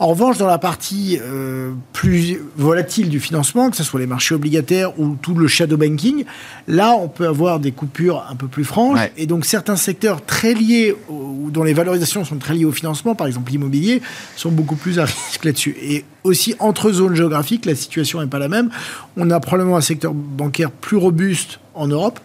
En 0.00 0.08
revanche, 0.08 0.38
dans 0.38 0.48
la 0.48 0.58
partie 0.58 1.20
euh, 1.22 1.70
plus 1.92 2.40
volatile 2.56 3.10
du 3.10 3.20
financement, 3.20 3.70
que 3.70 3.76
ce 3.76 3.84
soit 3.84 4.00
les 4.00 4.08
marchés 4.08 4.34
obligataires 4.34 4.98
ou 4.98 5.14
tout 5.22 5.36
le 5.36 5.46
shadow 5.46 5.76
banking, 5.76 6.24
là, 6.66 6.96
on 7.00 7.06
peut 7.06 7.28
avoir 7.28 7.60
des 7.60 7.70
coupures 7.70 8.26
un 8.28 8.34
peu 8.34 8.48
plus 8.48 8.64
franches. 8.64 8.98
Et 9.16 9.26
donc, 9.26 9.44
certains 9.44 9.76
secteurs 9.76 10.24
très 10.24 10.52
liés, 10.52 10.96
ou 11.08 11.48
dont 11.52 11.62
les 11.62 11.74
valorisations 11.74 12.24
sont 12.24 12.38
très 12.38 12.54
liées 12.54 12.64
au 12.64 12.72
financement, 12.72 13.14
par 13.14 13.28
exemple 13.28 13.52
l'immobilier, 13.52 14.02
sont 14.34 14.50
beaucoup 14.50 14.76
plus 14.76 14.98
à 14.98 15.04
risque 15.28 15.44
là-dessus. 15.44 15.76
Et 15.80 16.04
aussi, 16.24 16.56
entre 16.58 16.90
zones 16.90 17.14
géographiques, 17.14 17.66
la 17.66 17.76
situation 17.76 18.20
n'est 18.20 18.26
pas 18.26 18.40
la 18.40 18.48
même. 18.48 18.70
On 19.16 19.30
a 19.30 19.38
probablement 19.38 19.76
un 19.76 19.80
secteur 19.80 20.12
bancaire 20.12 20.72
plus 20.72 20.96
robuste 20.96 21.60
en 21.74 21.86
Europe 21.86 22.20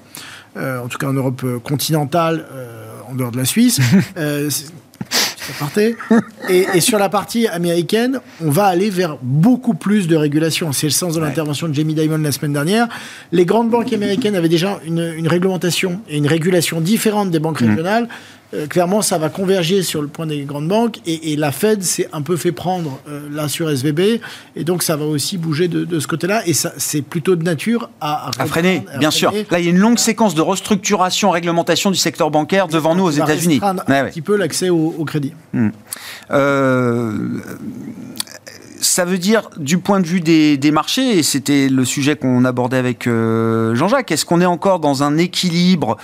euh, 0.57 0.79
en 0.79 0.87
tout 0.87 0.97
cas 0.97 1.07
en 1.07 1.13
Europe 1.13 1.41
euh, 1.43 1.59
continentale, 1.59 2.45
euh, 2.51 2.87
en 3.09 3.15
dehors 3.15 3.31
de 3.31 3.37
la 3.37 3.45
Suisse. 3.45 3.79
Et, 6.49 6.65
et, 6.73 6.81
sur 6.81 6.99
la 6.99 7.07
partie 7.07 7.47
américaine, 7.47 8.19
on 8.43 8.49
va 8.49 8.65
aller 8.65 8.89
vers 8.89 9.17
beaucoup 9.21 9.75
plus 9.75 10.09
de 10.09 10.17
régulation. 10.17 10.73
C'est 10.73 10.87
le 10.87 10.91
sens 10.91 11.15
de 11.15 11.21
l'intervention 11.21 11.69
de 11.69 11.73
Jamie 11.73 11.93
Dimon 11.93 12.17
la 12.17 12.33
semaine 12.33 12.51
dernière. 12.51 12.89
Les 13.31 13.45
grandes 13.45 13.69
banques 13.69 13.93
américaines 13.93 14.35
avaient 14.35 14.49
déjà 14.49 14.79
une, 14.85 15.25
réglementation 15.25 16.01
et 16.09 16.17
une 16.17 16.27
régulation 16.27 16.81
différente 16.81 17.31
des 17.31 17.39
banques 17.39 17.61
mmh. 17.61 18.09
Euh, 18.53 18.65
clairement, 18.65 19.01
ça 19.01 19.17
va 19.17 19.27
converger 19.27 19.83
sur 19.83 20.01
le 20.01 20.07
point 20.07 20.25
des 20.25 20.43
grandes 20.43 20.69
banques 20.69 20.99
et, 21.05 21.35
la 21.35 21.51
Fed 21.51 21.83
s'est 21.83 22.07
un 22.13 22.21
peu 22.21 22.37
fait 22.37 22.53
prendre 22.53 22.99
euh, 23.09 23.27
là 23.31 23.49
sur 23.49 23.69
SVB 23.69 24.21
et 24.55 24.63
donc 24.63 24.83
ça 24.83 24.95
va 24.95 25.05
aussi 25.05 25.37
bouger 25.37 25.67
de, 25.67 25.99
ce 25.99 26.07
côté-là 26.07 26.47
et 26.47 26.53
c'est 26.53 27.01
plutôt 27.01 27.35
de 27.35 27.43
nature 27.43 27.89
à, 27.99 28.31
à, 28.39 28.45
freiner, 28.45 28.83
bien 28.99 29.11
sûr. 29.11 29.33
Là, 29.51 29.59
il 29.59 29.65
y 29.65 29.67
a 29.67 29.71
une 29.71 29.77
longue 29.77 29.99
séquence 29.99 30.33
de 30.33 30.41
restructuration, 30.41 31.29
réglementation 31.29 31.91
du 31.91 31.97
secteur 31.97 32.31
bancaire 32.31 32.67
devant 32.67 32.95
nous 32.95 33.03
aux 33.03 33.11
États-Unis. 33.11 33.59
Un, 33.61 33.75
petit 33.75 34.21
peu 34.21 34.37
l'accès 34.37 34.69
au, 34.69 35.03
crédit. 35.05 35.33
Hmm. 35.53 35.69
Euh, 36.31 37.11
ça 38.79 39.05
veut 39.05 39.17
dire, 39.17 39.49
du 39.57 39.77
point 39.77 39.99
de 39.99 40.07
vue 40.07 40.21
des, 40.21 40.71
marchés, 40.71 41.17
et 41.17 41.23
c'était 41.23 41.67
le 41.67 41.83
sujet 41.83 42.15
qu'on 42.15 42.45
abordait 42.45 42.77
avec 42.77 43.05
Jean-Jacques, 43.05 44.11
est-ce 44.11 44.25
qu'on 44.25 44.39
est 44.39 44.45
encore 44.45 44.79
dans 44.79 45.03
un 45.03 45.17
équilibre 45.17 45.97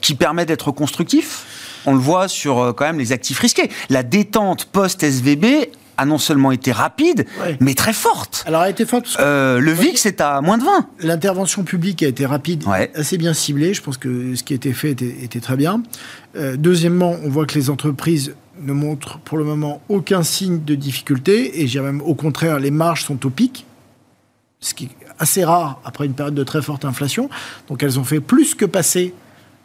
qui 0.00 0.14
permet 0.14 0.46
d'être 0.46 0.70
constructif. 0.72 1.44
On 1.86 1.92
le 1.92 2.00
voit 2.00 2.28
sur 2.28 2.58
euh, 2.58 2.72
quand 2.72 2.84
même 2.84 2.98
les 2.98 3.12
actifs 3.12 3.38
risqués. 3.38 3.70
La 3.88 4.02
détente 4.02 4.66
post-SVB 4.66 5.70
a 5.98 6.04
non 6.04 6.18
seulement 6.18 6.52
été 6.52 6.70
rapide, 6.70 7.26
mais 7.60 7.74
très 7.74 7.92
forte. 7.92 8.44
Alors, 8.46 8.62
elle 8.62 8.68
a 8.68 8.70
été 8.70 8.86
forte. 8.86 9.16
Euh, 9.18 9.58
le 9.58 9.72
VIX 9.72 10.06
est 10.06 10.20
à 10.20 10.40
moins 10.40 10.56
de 10.56 10.62
20. 10.62 10.88
L'intervention 11.00 11.64
publique 11.64 12.04
a 12.04 12.06
été 12.06 12.24
rapide, 12.24 12.62
assez 12.94 13.18
bien 13.18 13.34
ciblée. 13.34 13.74
Je 13.74 13.82
pense 13.82 13.98
que 13.98 14.36
ce 14.36 14.44
qui 14.44 14.52
a 14.52 14.56
été 14.56 14.72
fait 14.72 14.92
était, 14.92 15.40
très 15.40 15.56
bien. 15.56 15.82
Euh, 16.36 16.56
deuxièmement, 16.56 17.16
on 17.24 17.28
voit 17.28 17.46
que 17.46 17.54
les 17.54 17.68
entreprises 17.68 18.34
ne 18.60 18.72
montrent 18.72 19.18
pour 19.18 19.38
le 19.38 19.44
moment 19.44 19.82
aucun 19.88 20.22
signe 20.22 20.64
de 20.64 20.76
difficulté. 20.76 21.62
Et 21.62 21.66
j'ai 21.66 21.80
même 21.80 22.00
au 22.02 22.14
contraire, 22.14 22.60
les 22.60 22.70
marges 22.70 23.04
sont 23.04 23.26
au 23.26 23.30
pic. 23.30 23.66
Ce 24.60 24.74
qui 24.74 24.84
est 24.84 25.06
assez 25.18 25.44
rare 25.44 25.80
après 25.84 26.06
une 26.06 26.14
période 26.14 26.34
de 26.34 26.44
très 26.44 26.62
forte 26.62 26.84
inflation. 26.84 27.28
Donc, 27.68 27.82
elles 27.82 27.98
ont 27.98 28.04
fait 28.04 28.20
plus 28.20 28.54
que 28.54 28.64
passer 28.64 29.14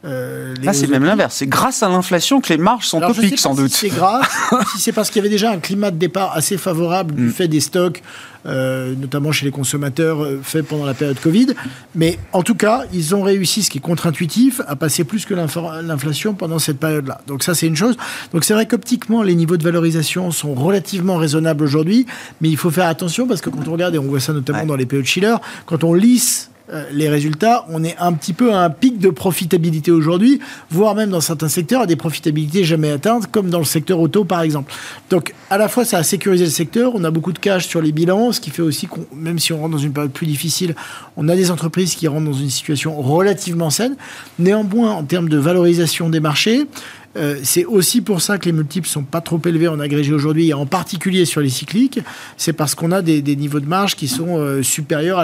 euh, 0.05 0.53
Là, 0.61 0.73
c'est 0.73 0.87
même 0.87 1.05
l'inverse. 1.05 1.35
C'est 1.35 1.47
grâce 1.47 1.81
à 1.81 1.89
l'inflation 1.89 2.41
que 2.41 2.49
les 2.49 2.57
marges 2.57 2.85
sont 2.85 3.01
au 3.01 3.13
pic, 3.13 3.39
sans 3.39 3.55
doute. 3.55 3.71
Si 3.71 3.89
c'est 3.89 3.95
grâce, 3.95 4.27
si 4.75 4.81
c'est 4.81 4.91
parce 4.91 5.09
qu'il 5.09 5.17
y 5.17 5.21
avait 5.21 5.29
déjà 5.29 5.51
un 5.51 5.59
climat 5.59 5.91
de 5.91 5.97
départ 5.97 6.35
assez 6.35 6.57
favorable 6.57 7.15
du 7.15 7.27
mm. 7.27 7.31
fait 7.31 7.47
des 7.47 7.61
stocks, 7.61 8.01
euh, 8.45 8.93
notamment 8.95 9.31
chez 9.31 9.45
les 9.45 9.51
consommateurs, 9.51 10.21
euh, 10.21 10.41
faits 10.43 10.67
pendant 10.67 10.85
la 10.85 10.93
période 10.93 11.17
Covid. 11.19 11.47
Mais 11.95 12.19
en 12.33 12.43
tout 12.43 12.55
cas, 12.55 12.83
ils 12.91 13.15
ont 13.15 13.23
réussi, 13.23 13.63
ce 13.63 13.69
qui 13.69 13.77
est 13.77 13.81
contre-intuitif, 13.81 14.61
à 14.67 14.75
passer 14.75 15.05
plus 15.05 15.25
que 15.25 15.33
l'inflation 15.33 16.33
pendant 16.33 16.59
cette 16.59 16.79
période-là. 16.79 17.21
Donc 17.27 17.43
ça, 17.43 17.55
c'est 17.55 17.67
une 17.67 17.77
chose. 17.77 17.95
Donc 18.33 18.43
c'est 18.43 18.53
vrai 18.53 18.67
qu'optiquement, 18.67 19.23
les 19.23 19.35
niveaux 19.35 19.55
de 19.55 19.63
valorisation 19.63 20.31
sont 20.31 20.53
relativement 20.53 21.15
raisonnables 21.15 21.63
aujourd'hui, 21.63 22.05
mais 22.41 22.49
il 22.49 22.57
faut 22.57 22.71
faire 22.71 22.87
attention 22.87 23.27
parce 23.27 23.39
que 23.39 23.49
quand 23.49 23.65
on 23.67 23.71
regarde, 23.71 23.95
et 23.95 23.99
on 23.99 24.03
voit 24.03 24.19
ça 24.19 24.33
notamment 24.33 24.65
dans 24.65 24.75
les 24.75 24.85
périodes 24.85 25.05
Schiller, 25.05 25.35
quand 25.65 25.85
on 25.85 25.93
lisse 25.93 26.49
euh, 26.71 26.85
les 26.93 27.09
résultats, 27.09 27.65
on 27.69 27.83
est 27.83 27.97
un 27.99 28.13
petit 28.13 28.31
peu 28.31 28.53
à 28.53 28.59
un 28.59 28.69
pic 28.69 28.97
de 28.97 29.09
profitabilité 29.09 29.91
aujourd'hui, 29.91 30.39
voire 30.69 30.95
même 30.95 31.09
dans 31.09 31.19
certains 31.19 31.49
secteurs 31.49 31.81
à 31.81 31.85
des 31.85 31.97
profitabilités 31.97 32.63
jamais 32.63 32.89
atteintes, 32.89 33.27
comme 33.29 33.49
dans 33.49 33.59
le 33.59 33.65
secteur 33.65 33.99
auto 33.99 34.23
par 34.23 34.41
exemple. 34.41 34.73
Donc 35.09 35.33
à 35.49 35.57
la 35.57 35.67
fois 35.67 35.83
ça 35.83 35.97
a 35.97 36.03
sécurisé 36.03 36.45
le 36.45 36.51
secteur, 36.51 36.93
on 36.95 37.03
a 37.03 37.11
beaucoup 37.11 37.33
de 37.33 37.39
cash 37.39 37.67
sur 37.67 37.81
les 37.81 37.91
bilans, 37.91 38.31
ce 38.31 38.39
qui 38.39 38.49
fait 38.49 38.61
aussi 38.61 38.87
qu'on, 38.87 39.05
même 39.13 39.39
si 39.39 39.51
on 39.51 39.59
rentre 39.59 39.71
dans 39.71 39.77
une 39.77 39.91
période 39.91 40.13
plus 40.13 40.25
difficile, 40.25 40.73
on 41.17 41.27
a 41.27 41.35
des 41.35 41.51
entreprises 41.51 41.95
qui 41.95 42.07
rentrent 42.07 42.25
dans 42.25 42.33
une 42.33 42.49
situation 42.49 42.95
relativement 43.01 43.69
saine. 43.69 43.97
Néanmoins, 44.39 44.91
en 44.91 45.03
termes 45.03 45.27
de 45.27 45.37
valorisation 45.37 46.09
des 46.09 46.21
marchés, 46.21 46.67
euh, 47.15 47.39
c'est 47.43 47.65
aussi 47.65 48.01
pour 48.01 48.21
ça 48.21 48.37
que 48.37 48.45
les 48.45 48.51
multiples 48.51 48.87
sont 48.87 49.03
pas 49.03 49.21
trop 49.21 49.39
élevés 49.45 49.67
en 49.67 49.79
agrégé 49.79 50.13
aujourd'hui, 50.13 50.49
et 50.49 50.53
en 50.53 50.65
particulier 50.65 51.25
sur 51.25 51.41
les 51.41 51.49
cycliques. 51.49 51.99
C'est 52.37 52.53
parce 52.53 52.75
qu'on 52.75 52.91
a 52.91 53.01
des, 53.01 53.21
niveaux 53.35 53.59
de 53.59 53.67
marge 53.67 53.95
qui 53.95 54.07
sont 54.07 54.37
euh, 54.37 54.63
supérieurs 54.63 55.19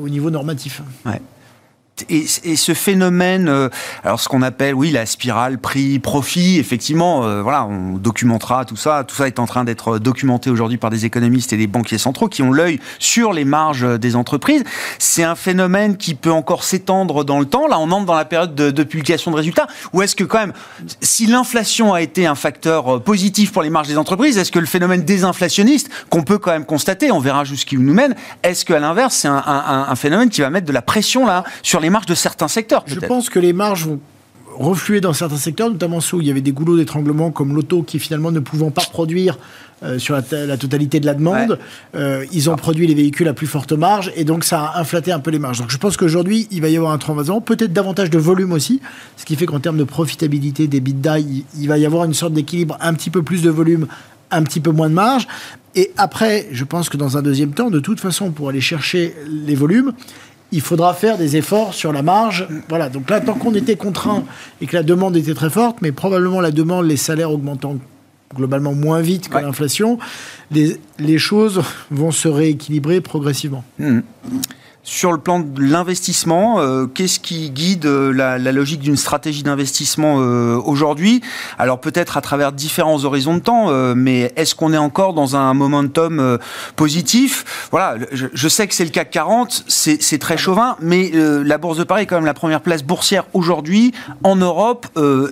au 0.00 0.08
niveau 0.08 0.30
normatif 0.30 0.82
et, 2.08 2.56
ce 2.56 2.74
phénomène, 2.74 3.48
euh, 3.48 3.68
alors 4.04 4.20
ce 4.20 4.28
qu'on 4.28 4.42
appelle, 4.42 4.74
oui, 4.74 4.90
la 4.90 5.06
spirale 5.06 5.58
prix-profit, 5.58 6.58
effectivement, 6.58 7.24
euh, 7.24 7.42
voilà, 7.42 7.66
on 7.66 7.96
documentera 7.96 8.64
tout 8.64 8.76
ça. 8.76 9.04
Tout 9.04 9.14
ça 9.14 9.26
est 9.26 9.38
en 9.38 9.46
train 9.46 9.64
d'être 9.64 9.98
documenté 9.98 10.50
aujourd'hui 10.50 10.78
par 10.78 10.90
des 10.90 11.04
économistes 11.04 11.52
et 11.52 11.56
des 11.56 11.66
banquiers 11.66 11.98
centraux 11.98 12.28
qui 12.28 12.42
ont 12.42 12.52
l'œil 12.52 12.80
sur 12.98 13.32
les 13.32 13.44
marges 13.44 13.98
des 13.98 14.16
entreprises. 14.16 14.64
C'est 14.98 15.24
un 15.24 15.34
phénomène 15.34 15.96
qui 15.96 16.14
peut 16.14 16.32
encore 16.32 16.64
s'étendre 16.64 17.24
dans 17.24 17.38
le 17.38 17.46
temps. 17.46 17.66
Là, 17.66 17.78
on 17.78 17.90
entre 17.90 18.06
dans 18.06 18.14
la 18.14 18.24
période 18.24 18.54
de, 18.54 18.82
publication 18.82 19.30
de 19.30 19.36
résultats. 19.36 19.66
Ou 19.92 20.02
est-ce 20.02 20.16
que 20.16 20.24
quand 20.24 20.38
même, 20.38 20.52
si 21.00 21.26
l'inflation 21.26 21.92
a 21.92 22.02
été 22.02 22.26
un 22.26 22.34
facteur 22.34 22.96
euh, 22.96 23.00
positif 23.00 23.52
pour 23.52 23.62
les 23.62 23.70
marges 23.70 23.88
des 23.88 23.98
entreprises, 23.98 24.38
est-ce 24.38 24.52
que 24.52 24.58
le 24.58 24.66
phénomène 24.66 25.02
désinflationniste 25.02 25.90
qu'on 26.08 26.22
peut 26.22 26.38
quand 26.38 26.52
même 26.52 26.64
constater, 26.64 27.10
on 27.12 27.20
verra 27.20 27.44
jusqu'où 27.44 27.78
nous 27.78 27.94
mène, 27.94 28.14
est-ce 28.42 28.64
qu'à 28.64 28.78
l'inverse, 28.78 29.14
c'est 29.14 29.28
un, 29.28 29.42
un 29.46 29.96
phénomène 29.96 30.28
qui 30.28 30.40
va 30.40 30.50
mettre 30.50 30.66
de 30.66 30.72
la 30.72 30.82
pression 30.82 31.26
là 31.26 31.44
sur 31.62 31.80
les 31.80 31.89
marges 31.90 32.06
de 32.06 32.14
certains 32.14 32.48
secteurs. 32.48 32.84
Je 32.86 33.00
pense 33.00 33.30
que 33.30 33.38
les 33.38 33.52
marges 33.52 33.86
vont 33.86 34.00
refluer 34.56 35.00
dans 35.00 35.12
certains 35.12 35.36
secteurs, 35.36 35.70
notamment 35.70 36.00
ceux 36.00 36.18
où 36.18 36.20
il 36.20 36.26
y 36.26 36.30
avait 36.30 36.40
des 36.40 36.52
goulots 36.52 36.76
d'étranglement 36.76 37.30
comme 37.30 37.54
l'auto 37.54 37.82
qui 37.82 37.98
finalement 37.98 38.30
ne 38.30 38.40
pouvant 38.40 38.70
pas 38.70 38.82
produire 38.82 39.38
euh, 39.82 39.98
sur 39.98 40.14
la, 40.14 40.56
totalité 40.58 41.00
de 41.00 41.06
la 41.06 41.14
demande, 41.14 41.58
euh, 41.94 42.26
ils 42.32 42.50
ont 42.50 42.56
produit 42.56 42.86
les 42.86 42.94
véhicules 42.94 43.28
à 43.28 43.32
plus 43.32 43.46
forte 43.46 43.72
marge 43.72 44.12
et 44.14 44.24
donc 44.24 44.44
ça 44.44 44.60
a 44.60 44.80
inflaté 44.80 45.10
un 45.10 45.20
peu 45.20 45.30
les 45.30 45.38
marges. 45.38 45.60
Donc 45.60 45.70
je 45.70 45.78
pense 45.78 45.96
qu'aujourd'hui 45.96 46.46
il 46.50 46.60
va 46.60 46.68
y 46.68 46.76
avoir 46.76 46.92
un 46.92 46.98
transvasement, 46.98 47.40
peut-être 47.40 47.72
davantage 47.72 48.10
de 48.10 48.18
volume 48.18 48.52
aussi, 48.52 48.82
ce 49.16 49.24
qui 49.24 49.36
fait 49.36 49.46
qu'en 49.46 49.60
termes 49.60 49.78
de 49.78 49.84
profitabilité 49.84 50.66
des 50.66 50.80
bidas, 50.80 51.20
il, 51.20 51.44
il 51.58 51.68
va 51.68 51.78
y 51.78 51.86
avoir 51.86 52.04
une 52.04 52.12
sorte 52.12 52.34
d'équilibre, 52.34 52.76
un 52.80 52.92
petit 52.92 53.08
peu 53.08 53.22
plus 53.22 53.40
de 53.40 53.48
volume, 53.48 53.86
un 54.30 54.42
petit 54.42 54.60
peu 54.60 54.70
moins 54.70 54.90
de 54.90 54.94
marge. 54.94 55.26
Et 55.74 55.92
après, 55.96 56.48
je 56.52 56.64
pense 56.64 56.88
que 56.88 56.96
dans 56.96 57.16
un 57.16 57.22
deuxième 57.22 57.52
temps, 57.52 57.70
de 57.70 57.80
toute 57.80 58.00
façon, 58.00 58.32
pour 58.32 58.48
aller 58.48 58.60
chercher 58.60 59.14
les 59.28 59.54
volumes, 59.54 59.92
il 60.52 60.60
faudra 60.60 60.94
faire 60.94 61.18
des 61.18 61.36
efforts 61.36 61.74
sur 61.74 61.92
la 61.92 62.02
marge. 62.02 62.48
Voilà, 62.68 62.88
donc 62.88 63.08
là, 63.10 63.20
tant 63.20 63.34
qu'on 63.34 63.54
était 63.54 63.76
contraint 63.76 64.24
et 64.60 64.66
que 64.66 64.76
la 64.76 64.82
demande 64.82 65.16
était 65.16 65.34
très 65.34 65.50
forte, 65.50 65.78
mais 65.80 65.92
probablement 65.92 66.40
la 66.40 66.50
demande, 66.50 66.86
les 66.86 66.96
salaires 66.96 67.30
augmentant 67.30 67.76
globalement 68.34 68.74
moins 68.74 69.00
vite 69.00 69.28
que 69.28 69.38
l'inflation, 69.38 69.98
les, 70.50 71.18
choses 71.18 71.62
vont 71.90 72.12
se 72.12 72.28
rééquilibrer 72.28 73.00
progressivement. 73.00 73.64
Mmh. 73.78 74.00
Sur 74.82 75.12
le 75.12 75.18
plan 75.18 75.40
de 75.40 75.60
l'investissement, 75.60 76.58
euh, 76.58 76.86
qu'est-ce 76.86 77.20
qui 77.20 77.50
guide 77.50 77.84
euh, 77.84 78.12
la, 78.12 78.38
logique 78.38 78.80
d'une 78.80 78.96
stratégie 78.96 79.42
d'investissement 79.42 80.16
euh, 80.20 80.56
aujourd'hui? 80.56 81.20
Alors 81.58 81.80
peut-être 81.80 82.16
à 82.16 82.22
travers 82.22 82.50
différents 82.50 83.04
horizons 83.04 83.34
de 83.34 83.40
temps, 83.40 83.70
mais 83.94 84.32
est-ce 84.36 84.54
qu'on 84.54 84.72
est 84.72 84.78
encore 84.78 85.12
dans 85.12 85.36
un 85.36 85.52
momentum 85.52 86.38
positif? 86.76 87.68
Voilà, 87.70 87.96
je, 88.12 88.48
sais 88.48 88.66
que 88.66 88.74
c'est 88.74 88.84
le 88.84 88.90
CAC 88.90 89.10
40, 89.10 89.64
c'est 89.68 90.18
très 90.18 90.38
chauvin, 90.38 90.76
mais 90.80 91.10
la 91.12 91.58
Bourse 91.58 91.76
de 91.78 91.84
Paris 91.84 92.04
est 92.04 92.06
quand 92.06 92.16
même 92.16 92.24
la 92.24 92.34
première 92.34 92.60
place 92.60 92.82
boursière 92.82 93.24
aujourd'hui 93.34 93.92
en 94.22 94.36
Europe, 94.36 94.86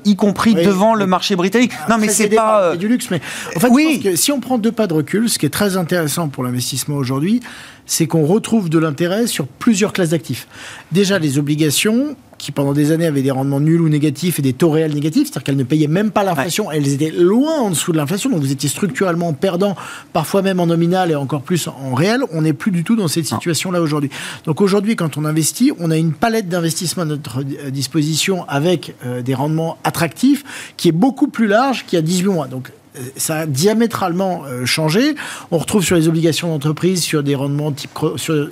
y 0.05 0.17
compris 0.17 0.55
devant 0.55 0.95
le 0.95 1.07
marché 1.07 1.37
britannique. 1.37 1.73
non, 1.89 1.97
mais 1.99 2.09
c'est 2.09 2.29
pas 2.29 2.77
du 2.77 2.89
luxe, 2.89 3.09
mais 3.11 3.21
en 3.57 3.61
fait, 3.61 3.69
oui. 3.71 4.01
que 4.03 4.17
si 4.17 4.31
on 4.31 4.41
prend 4.41 4.59
deux 4.59 4.73
pas 4.73 4.87
de 4.87 4.95
recul, 4.95 5.29
ce 5.29 5.39
qui 5.39 5.47
est 5.47 5.51
très 5.51 5.77
intéressant 5.77 6.29
pour 6.29 6.45
l'investissement 6.45 6.97
aujourd'hui, 6.97 7.41
c'est 7.89 8.07
qu'on 8.07 8.25
retrouve 8.25 8.71
de 8.71 8.79
l'intérêt 8.79 9.27
sur 9.27 9.49
plusieurs 9.49 9.93
classes 9.93 10.11
d'actifs. 10.11 10.47
Déjà, 10.93 11.19
les 11.19 11.39
obligations, 11.39 12.17
qui 12.37 12.53
pendant 12.53 12.73
des 12.73 12.93
années 12.93 13.07
avaient 13.07 13.23
des 13.23 13.33
rendements 13.33 13.59
nuls 13.59 13.81
ou 13.81 13.89
négatifs 13.89 14.39
et 14.39 14.43
des 14.43 14.53
taux 14.53 14.71
réels 14.71 14.95
négatifs, 14.95 15.25
c'est-à-dire 15.25 15.43
qu'elles 15.43 15.57
ne 15.57 15.65
payaient 15.65 15.89
même 15.89 16.13
pas 16.13 16.23
l'inflation, 16.23 16.71
elles 16.71 16.93
étaient 16.93 17.11
loin 17.11 17.59
en 17.59 17.71
dessous 17.71 17.93
de 17.93 17.97
l'inflation, 17.97 18.31
donc 18.31 18.41
vous 18.41 18.53
étiez 18.53 18.69
structurellement 18.69 19.33
perdant, 19.33 19.75
parfois 20.13 20.43
même 20.43 20.61
en 20.61 20.67
nominal 20.67 21.11
et 21.11 21.17
encore 21.17 21.43
plus 21.43 21.67
en 21.67 21.95
réel. 21.95 22.23
On 22.33 22.43
n'est 22.43 22.53
plus 22.53 22.71
du 22.71 22.85
tout 22.85 22.95
dans 22.95 23.09
cette 23.09 23.27
situation-là 23.27 23.81
aujourd'hui. 23.81 24.11
Donc 24.45 24.61
aujourd'hui, 24.61 24.95
quand 24.95 25.17
on 25.17 25.25
investit, 25.25 25.73
on 25.81 25.91
a 25.91 25.97
une 25.97 26.13
palette 26.13 26.49
d'investissements 26.49 27.03
à 27.03 27.07
notre 27.07 27.43
disposition 27.43 28.45
avec 28.49 28.95
euh, 29.05 29.23
des 29.23 29.35
rendements 29.35 29.79
attractifs 29.83 30.73
qui 30.77 30.89
est 30.89 30.93
beaucoup 30.93 31.29
plus 31.29 31.49
large 31.49 31.87
qu'il 31.87 31.97
y 31.97 31.99
a 31.99 32.03
18 32.03 32.29
mois. 32.29 32.47
Donc 32.47 32.71
ça 33.17 33.41
a 33.41 33.47
diamétralement 33.47 34.45
euh, 34.47 34.65
changé. 34.67 35.15
On 35.51 35.59
retrouve 35.59 35.85
sur 35.85 35.97
les 35.97 36.09
obligations 36.09 36.49
d'entreprise 36.49 37.03
sur 37.03 37.23
des 37.23 37.35
rendements 37.35 37.73
type 37.73 37.91
sur 38.17 38.49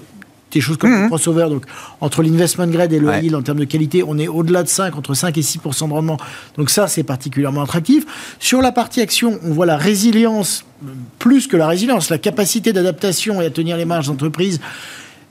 des 0.52 0.60
choses 0.60 0.76
comme 0.76 0.90
le 0.90 1.04
mmh. 1.04 1.08
crossover. 1.08 1.48
Donc, 1.48 1.64
entre 2.00 2.22
l'investment 2.22 2.66
grade 2.66 2.92
et 2.92 2.98
le 2.98 3.12
yield 3.16 3.34
en 3.34 3.42
termes 3.42 3.58
de 3.58 3.64
qualité, 3.64 4.02
on 4.06 4.18
est 4.18 4.28
au-delà 4.28 4.62
de 4.62 4.68
5, 4.68 4.96
entre 4.96 5.14
5 5.14 5.36
et 5.36 5.40
6% 5.40 5.88
de 5.88 5.92
rendement. 5.92 6.18
Donc, 6.56 6.70
ça, 6.70 6.86
c'est 6.86 7.02
particulièrement 7.02 7.62
attractif. 7.62 8.04
Sur 8.38 8.62
la 8.62 8.72
partie 8.72 9.00
action, 9.00 9.38
on 9.42 9.50
voit 9.50 9.66
la 9.66 9.76
résilience, 9.76 10.64
plus 11.18 11.46
que 11.46 11.56
la 11.56 11.66
résilience, 11.66 12.10
la 12.10 12.18
capacité 12.18 12.72
d'adaptation 12.72 13.42
et 13.42 13.46
à 13.46 13.50
tenir 13.50 13.76
les 13.76 13.84
marges 13.84 14.06
d'entreprise 14.06 14.60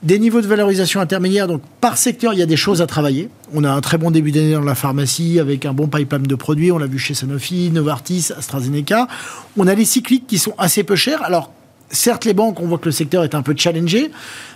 des 0.06 0.20
niveaux 0.20 0.40
de 0.40 0.48
valorisation 0.48 1.02
intermédiaires, 1.02 1.48
donc 1.48 1.64
par 1.82 1.98
secteur, 1.98 2.34
il 2.34 2.40
y 2.40 2.44
a 2.44 2.46
des 2.46 2.56
choses 2.56 2.82
à 2.82 2.86
travailler. 2.86 3.30
On 3.54 3.64
a 3.64 3.72
un 3.72 3.82
très 3.82 3.98
bon 3.98 4.12
début 4.12 4.32
d'année 4.32 4.54
dans 4.54 4.62
la 4.62 4.76
pharmacie 4.76 5.40
avec 5.40 5.66
un 5.66 5.74
bon 5.74 5.88
pipeline 5.88 6.28
de 6.28 6.36
produits. 6.36 6.72
On 6.72 6.78
l'a 6.78 6.86
vu 6.86 7.00
chez 7.00 7.16
Sanofi, 7.16 7.72
Novartis, 7.72 8.30
AstraZeneca. 8.38 9.08
On 9.58 9.66
a 9.66 9.74
les 9.74 9.84
cycliques 9.84 10.28
qui 10.28 10.38
sont 10.38 10.54
assez 10.60 10.84
peu 10.84 10.96
chers. 10.96 11.24
Alors, 11.24 11.52
certes, 11.90 12.24
les 12.24 12.36
banques, 12.36 12.60
on 12.60 12.68
voit 12.68 12.78
que 12.78 12.86
le 12.86 12.92
secteur 12.92 13.24
est 13.24 13.34
un 13.34 13.42
peu 13.42 13.56
challengé, 13.58 14.12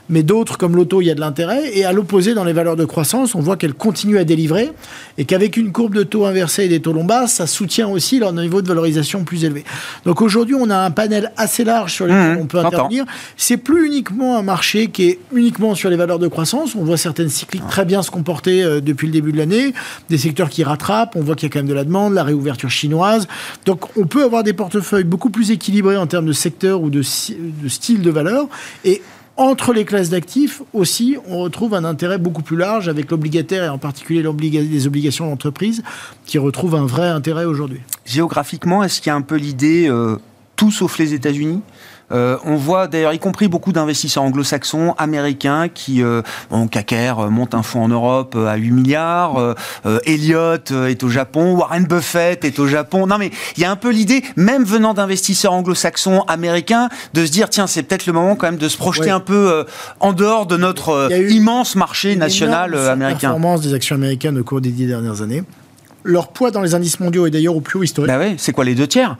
mais 0.09 0.23
d'autres, 0.23 0.57
comme 0.57 0.75
l'auto, 0.75 1.01
il 1.01 1.05
y 1.05 1.11
a 1.11 1.15
de 1.15 1.19
l'intérêt. 1.19 1.75
Et 1.77 1.85
à 1.85 1.91
l'opposé, 1.91 2.33
dans 2.33 2.43
les 2.43 2.53
valeurs 2.53 2.75
de 2.75 2.85
croissance, 2.85 3.35
on 3.35 3.41
voit 3.41 3.57
qu'elles 3.57 3.73
continuent 3.73 4.19
à 4.19 4.23
délivrer 4.23 4.71
et 5.17 5.25
qu'avec 5.25 5.57
une 5.57 5.71
courbe 5.71 5.95
de 5.95 6.03
taux 6.03 6.25
inversée 6.25 6.65
et 6.65 6.67
des 6.67 6.79
taux 6.79 6.93
longs 6.93 7.05
bas, 7.05 7.27
ça 7.27 7.47
soutient 7.47 7.87
aussi 7.87 8.19
leur 8.19 8.33
niveau 8.33 8.61
de 8.61 8.67
valorisation 8.67 9.23
plus 9.23 9.45
élevé. 9.45 9.63
Donc 10.05 10.21
aujourd'hui, 10.21 10.55
on 10.55 10.69
a 10.69 10.77
un 10.77 10.91
panel 10.91 11.31
assez 11.35 11.63
large 11.63 11.93
sur 11.93 12.05
lequel 12.05 12.19
Mmh, 12.19 12.37
on 12.41 12.45
peut 12.45 12.59
intervenir. 12.59 13.05
C'est 13.37 13.57
plus 13.57 13.85
uniquement 13.85 14.37
un 14.37 14.41
marché 14.41 14.87
qui 14.87 15.03
est 15.05 15.19
uniquement 15.33 15.75
sur 15.75 15.89
les 15.89 15.95
valeurs 15.95 16.19
de 16.19 16.27
croissance. 16.27 16.75
On 16.75 16.83
voit 16.83 16.97
certaines 16.97 17.29
cycliques 17.29 17.67
très 17.67 17.85
bien 17.85 18.01
se 18.01 18.11
comporter 18.11 18.63
euh, 18.63 18.81
depuis 18.81 19.07
le 19.07 19.13
début 19.13 19.31
de 19.31 19.37
l'année, 19.37 19.73
des 20.09 20.17
secteurs 20.17 20.49
qui 20.49 20.63
rattrapent. 20.63 21.15
On 21.15 21.21
voit 21.21 21.35
qu'il 21.35 21.47
y 21.47 21.51
a 21.51 21.53
quand 21.53 21.59
même 21.59 21.67
de 21.67 21.73
la 21.73 21.83
demande, 21.83 22.13
la 22.13 22.23
réouverture 22.23 22.69
chinoise. 22.69 23.27
Donc 23.65 23.97
on 23.97 24.05
peut 24.05 24.23
avoir 24.23 24.43
des 24.43 24.53
portefeuilles 24.53 25.03
beaucoup 25.03 25.29
plus 25.29 25.51
équilibrés 25.51 25.97
en 25.97 26.07
termes 26.07 26.25
de 26.25 26.33
secteur 26.33 26.81
ou 26.81 26.89
de, 26.89 27.01
de 27.01 27.69
style 27.69 28.01
de 28.01 28.09
valeur. 28.09 28.47
Et 28.83 29.01
entre 29.39 29.71
les 29.71 29.85
classes 29.85 30.09
d'actifs 30.09 30.61
aussi, 30.73 31.15
on 31.25 31.39
retrouve 31.39 31.73
un 31.73 31.85
intérêt 31.85 32.17
beaucoup 32.17 32.41
plus 32.41 32.57
large 32.57 32.89
avec 32.89 33.09
l'obligataire 33.09 33.63
et 33.63 33.69
en 33.69 33.77
particulier 33.77 34.21
les 34.21 34.85
obligations 34.85 35.29
d'entreprise 35.29 35.81
qui 36.25 36.37
retrouvent 36.37 36.75
un 36.75 36.85
vrai 36.85 37.07
intérêt 37.07 37.45
aujourd'hui. 37.45 37.79
Géographiquement, 38.05 38.83
est-ce 38.83 38.99
qu'il 38.99 39.09
y 39.09 39.13
a 39.13 39.15
un 39.15 39.21
peu 39.21 39.35
l'idée 39.35 39.87
euh, 39.87 40.17
tout 40.57 40.71
sauf 40.71 40.97
les 40.97 41.13
États-Unis? 41.13 41.61
Euh, 42.11 42.37
on 42.45 42.55
voit 42.55 42.87
d'ailleurs, 42.87 43.13
y 43.13 43.19
compris 43.19 43.47
beaucoup 43.47 43.71
d'investisseurs 43.71 44.23
anglo-saxons, 44.23 44.93
américains, 44.97 45.67
qui, 45.69 46.01
euh, 46.01 46.21
bon, 46.49 46.67
Kaker 46.67 47.19
euh, 47.19 47.29
monte 47.29 47.53
un 47.53 47.63
fonds 47.63 47.83
en 47.83 47.87
Europe 47.87 48.33
euh, 48.35 48.47
à 48.47 48.55
8 48.55 48.71
milliards, 48.71 49.39
euh, 49.39 49.99
Elliott 50.05 50.71
est 50.71 51.03
au 51.03 51.09
Japon, 51.09 51.55
Warren 51.55 51.85
Buffett 51.85 52.43
est 52.45 52.59
au 52.59 52.67
Japon. 52.67 53.05
Non 53.07 53.17
mais 53.17 53.31
il 53.57 53.61
y 53.61 53.65
a 53.65 53.71
un 53.71 53.75
peu 53.75 53.91
l'idée, 53.91 54.23
même 54.35 54.63
venant 54.63 54.93
d'investisseurs 54.93 55.53
anglo-saxons, 55.53 56.21
américains, 56.27 56.89
de 57.13 57.25
se 57.25 57.31
dire 57.31 57.49
tiens, 57.49 57.67
c'est 57.67 57.83
peut-être 57.83 58.05
le 58.05 58.13
moment 58.13 58.35
quand 58.35 58.47
même 58.47 58.57
de 58.57 58.67
se 58.69 58.77
projeter 58.77 59.05
Ouais. 59.05 59.11
un 59.11 59.19
peu 59.19 59.65
en 59.99 60.13
dehors 60.13 60.45
de 60.45 60.57
notre 60.57 61.09
immense 61.29 61.75
marché 61.75 62.15
national 62.15 62.75
américain. 62.75 63.19
performance 63.29 63.61
des 63.61 63.73
actions 63.73 63.95
américaines 63.95 64.37
au 64.37 64.43
cours 64.43 64.61
des 64.61 64.71
dix 64.71 64.87
dernières 64.87 65.21
années. 65.21 65.43
Leur 66.03 66.29
poids 66.29 66.51
dans 66.51 66.61
les 66.61 66.75
indices 66.75 66.99
mondiaux 66.99 67.25
est 67.27 67.31
d'ailleurs 67.31 67.55
au 67.55 67.61
plus 67.61 67.79
haut 67.79 67.83
historique. 67.83 68.11
Bah 68.11 68.19
ouais, 68.19 68.35
c'est 68.37 68.51
quoi 68.53 68.63
les 68.65 68.75
deux 68.75 68.87
tiers? 68.87 69.17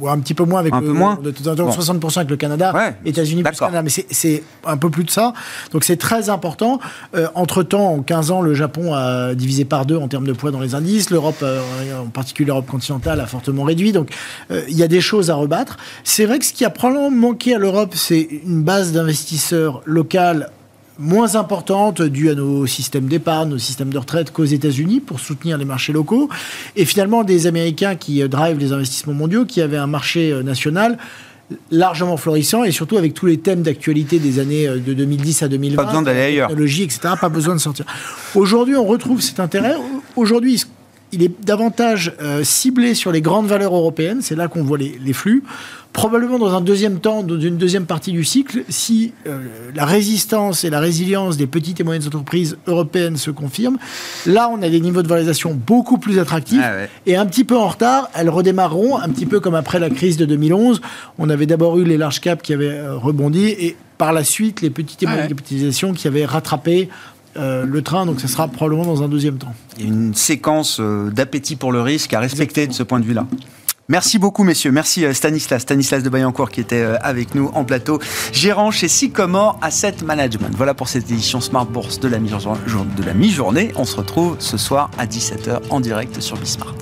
Ou 0.00 0.08
un 0.08 0.18
petit 0.18 0.34
peu 0.34 0.42
moins 0.44 0.58
avec 0.58 0.74
Un 0.74 0.80
le, 0.80 0.86
peu 0.88 0.92
moins? 0.92 1.14
de, 1.22 1.30
de- 1.30 1.54
de- 1.54 1.62
Bon. 1.62 1.70
60% 1.70 2.16
avec 2.18 2.30
le 2.30 2.36
Canada, 2.36 2.72
Ouais, 2.74 2.96
États-Unis 3.04 3.42
plus 3.44 3.52
d'accord. 3.52 3.68
Canada, 3.68 3.82
mais 3.82 4.04
c'est- 4.10 4.42
un 4.66 4.76
peu 4.76 4.90
plus 4.90 5.04
de 5.04 5.10
ça. 5.10 5.32
Donc 5.70 5.84
c'est 5.84 5.96
très 5.96 6.30
important. 6.30 6.80
Euh, 7.14 7.28
entre-temps, 7.36 7.92
en 7.94 8.02
15 8.02 8.32
ans, 8.32 8.40
le 8.42 8.54
Japon 8.54 8.92
a 8.92 9.34
divisé 9.36 9.64
par 9.64 9.86
deux 9.86 9.96
en 9.96 10.08
termes 10.08 10.26
de 10.26 10.32
poids 10.32 10.50
dans 10.50 10.58
les 10.60 10.74
indices. 10.74 11.10
L'Europe, 11.10 11.36
euh, 11.42 11.60
en 12.02 12.08
particulier 12.08 12.48
l'Europe 12.48 12.66
continentale, 12.66 13.20
a 13.20 13.26
fortement 13.26 13.62
réduit. 13.62 13.92
Donc 13.92 14.10
euh, 14.50 14.62
il 14.68 14.76
y 14.76 14.82
a 14.82 14.88
des 14.88 15.00
choses 15.00 15.30
à 15.30 15.36
rebattre. 15.36 15.76
C'est 16.02 16.26
vrai 16.26 16.40
que 16.40 16.44
ce 16.44 16.52
qui 16.52 16.64
a 16.64 16.70
probablement 16.70 17.10
manqué 17.12 17.54
à 17.54 17.58
l'Europe, 17.58 17.92
c'est 17.94 18.28
une 18.44 18.62
base 18.64 18.92
d'investisseurs 18.92 19.80
locales 19.84 20.50
moins 20.98 21.36
importante 21.36 22.02
due 22.02 22.30
à 22.30 22.34
nos 22.34 22.66
systèmes 22.66 23.06
d'épargne, 23.06 23.50
nos 23.50 23.58
systèmes 23.58 23.90
de 23.90 23.98
retraite 23.98 24.32
qu'aux 24.32 24.44
États-Unis 24.44 25.00
pour 25.00 25.20
soutenir 25.20 25.56
les 25.56 25.64
marchés 25.64 25.92
locaux. 25.92 26.28
Et 26.76 26.84
finalement, 26.84 27.24
des 27.24 27.46
Américains 27.46 27.94
qui 27.94 28.22
euh, 28.22 28.28
drivent 28.28 28.58
les 28.58 28.72
investissements 28.72 29.14
mondiaux, 29.14 29.44
qui 29.44 29.62
avaient 29.62 29.76
un 29.76 29.86
marché 29.86 30.32
euh, 30.32 30.42
national 30.42 30.98
largement 31.70 32.18
florissant 32.18 32.64
et 32.64 32.72
surtout 32.72 32.98
avec 32.98 33.14
tous 33.14 33.24
les 33.24 33.38
thèmes 33.38 33.62
d'actualité 33.62 34.18
des 34.18 34.38
années 34.38 34.68
euh, 34.68 34.78
de 34.78 34.92
2010 34.92 35.44
à 35.44 35.48
2020. 35.48 35.76
Pas 35.76 35.84
besoin 35.84 36.02
d'aller 36.02 36.20
ailleurs. 36.20 36.48
Technologie, 36.48 36.82
etc. 36.82 37.14
Pas 37.20 37.28
besoin 37.28 37.54
de 37.54 37.60
sortir. 37.60 37.86
Aujourd'hui, 38.34 38.76
on 38.76 38.84
retrouve 38.84 39.20
cet 39.20 39.40
intérêt. 39.40 39.74
Aujourd'hui, 40.16 40.62
il 41.12 41.22
est 41.22 41.44
davantage 41.44 42.14
euh, 42.20 42.44
ciblé 42.44 42.94
sur 42.94 43.12
les 43.12 43.20
grandes 43.20 43.46
valeurs 43.46 43.74
européennes. 43.74 44.20
C'est 44.22 44.36
là 44.36 44.48
qu'on 44.48 44.62
voit 44.62 44.78
les, 44.78 44.98
les 45.02 45.12
flux. 45.12 45.42
Probablement 45.92 46.38
dans 46.38 46.54
un 46.54 46.60
deuxième 46.60 47.00
temps, 47.00 47.22
dans 47.22 47.40
une 47.40 47.56
deuxième 47.56 47.86
partie 47.86 48.12
du 48.12 48.22
cycle, 48.22 48.62
si 48.68 49.14
euh, 49.26 49.48
la 49.74 49.86
résistance 49.86 50.62
et 50.62 50.70
la 50.70 50.80
résilience 50.80 51.36
des 51.36 51.46
petites 51.46 51.80
et 51.80 51.84
moyennes 51.84 52.06
entreprises 52.06 52.58
européennes 52.66 53.16
se 53.16 53.30
confirment, 53.30 53.78
là, 54.26 54.50
on 54.52 54.60
a 54.62 54.68
des 54.68 54.80
niveaux 54.80 55.02
de 55.02 55.08
valorisation 55.08 55.54
beaucoup 55.54 55.98
plus 55.98 56.18
attractifs. 56.18 56.60
Ah 56.62 56.74
ouais. 56.74 56.90
Et 57.06 57.16
un 57.16 57.26
petit 57.26 57.42
peu 57.44 57.56
en 57.56 57.68
retard, 57.68 58.10
elles 58.14 58.28
redémarreront 58.30 58.98
un 58.98 59.08
petit 59.08 59.26
peu 59.26 59.40
comme 59.40 59.54
après 59.54 59.78
la 59.80 59.90
crise 59.90 60.18
de 60.18 60.26
2011. 60.26 60.80
On 61.18 61.30
avait 61.30 61.46
d'abord 61.46 61.78
eu 61.78 61.84
les 61.84 61.96
large 61.96 62.20
caps 62.20 62.42
qui 62.42 62.52
avaient 62.52 62.68
euh, 62.68 62.96
rebondi 62.96 63.46
et 63.46 63.76
par 63.96 64.12
la 64.12 64.22
suite 64.22 64.60
les 64.60 64.70
petites 64.70 65.02
et 65.02 65.06
Ah 65.06 65.10
moyennes 65.10 65.24
ouais. 65.24 65.34
capitalisations 65.34 65.92
qui 65.94 66.06
avaient 66.06 66.26
rattrapé 66.26 66.88
euh, 67.36 67.64
le 67.64 67.82
train. 67.82 68.06
Donc 68.06 68.20
ça 68.20 68.28
sera 68.28 68.48
probablement 68.48 68.84
dans 68.84 69.02
un 69.02 69.08
deuxième 69.08 69.38
temps. 69.38 69.54
Il 69.78 69.84
y 69.84 69.86
a 69.86 69.92
une 69.92 70.14
séquence 70.14 70.78
euh, 70.80 71.10
d'appétit 71.10 71.56
pour 71.56 71.72
le 71.72 71.80
risque 71.80 72.12
à 72.14 72.20
respecter 72.20 72.66
de 72.66 72.72
ce 72.72 72.82
point 72.82 73.00
de 73.00 73.04
vue-là. 73.04 73.26
Merci 73.90 74.18
beaucoup, 74.18 74.44
messieurs. 74.44 74.70
Merci 74.70 75.04
euh, 75.04 75.14
Stanislas, 75.14 75.62
Stanislas 75.62 76.02
de 76.02 76.10
Bayancourt 76.10 76.50
qui 76.50 76.60
était 76.60 76.82
avec 77.00 77.34
nous 77.34 77.50
en 77.54 77.64
plateau, 77.64 78.00
gérant 78.32 78.70
chez 78.70 78.88
Sycomore 78.88 79.58
Asset 79.62 79.96
Management. 80.04 80.54
Voilà 80.56 80.74
pour 80.74 80.88
cette 80.88 81.10
édition 81.10 81.40
Smart 81.40 81.66
Bourse 81.66 82.00
de 82.00 82.08
la 82.08 82.18
mi-journée. 82.18 82.60
de 82.96 83.02
la 83.04 83.14
mi-journée. 83.14 83.72
On 83.76 83.84
se 83.84 83.96
retrouve 83.96 84.36
ce 84.38 84.56
soir 84.56 84.90
à 84.98 85.06
17h 85.06 85.60
en 85.70 85.80
direct 85.80 86.20
sur 86.20 86.36
Bismart. 86.36 86.74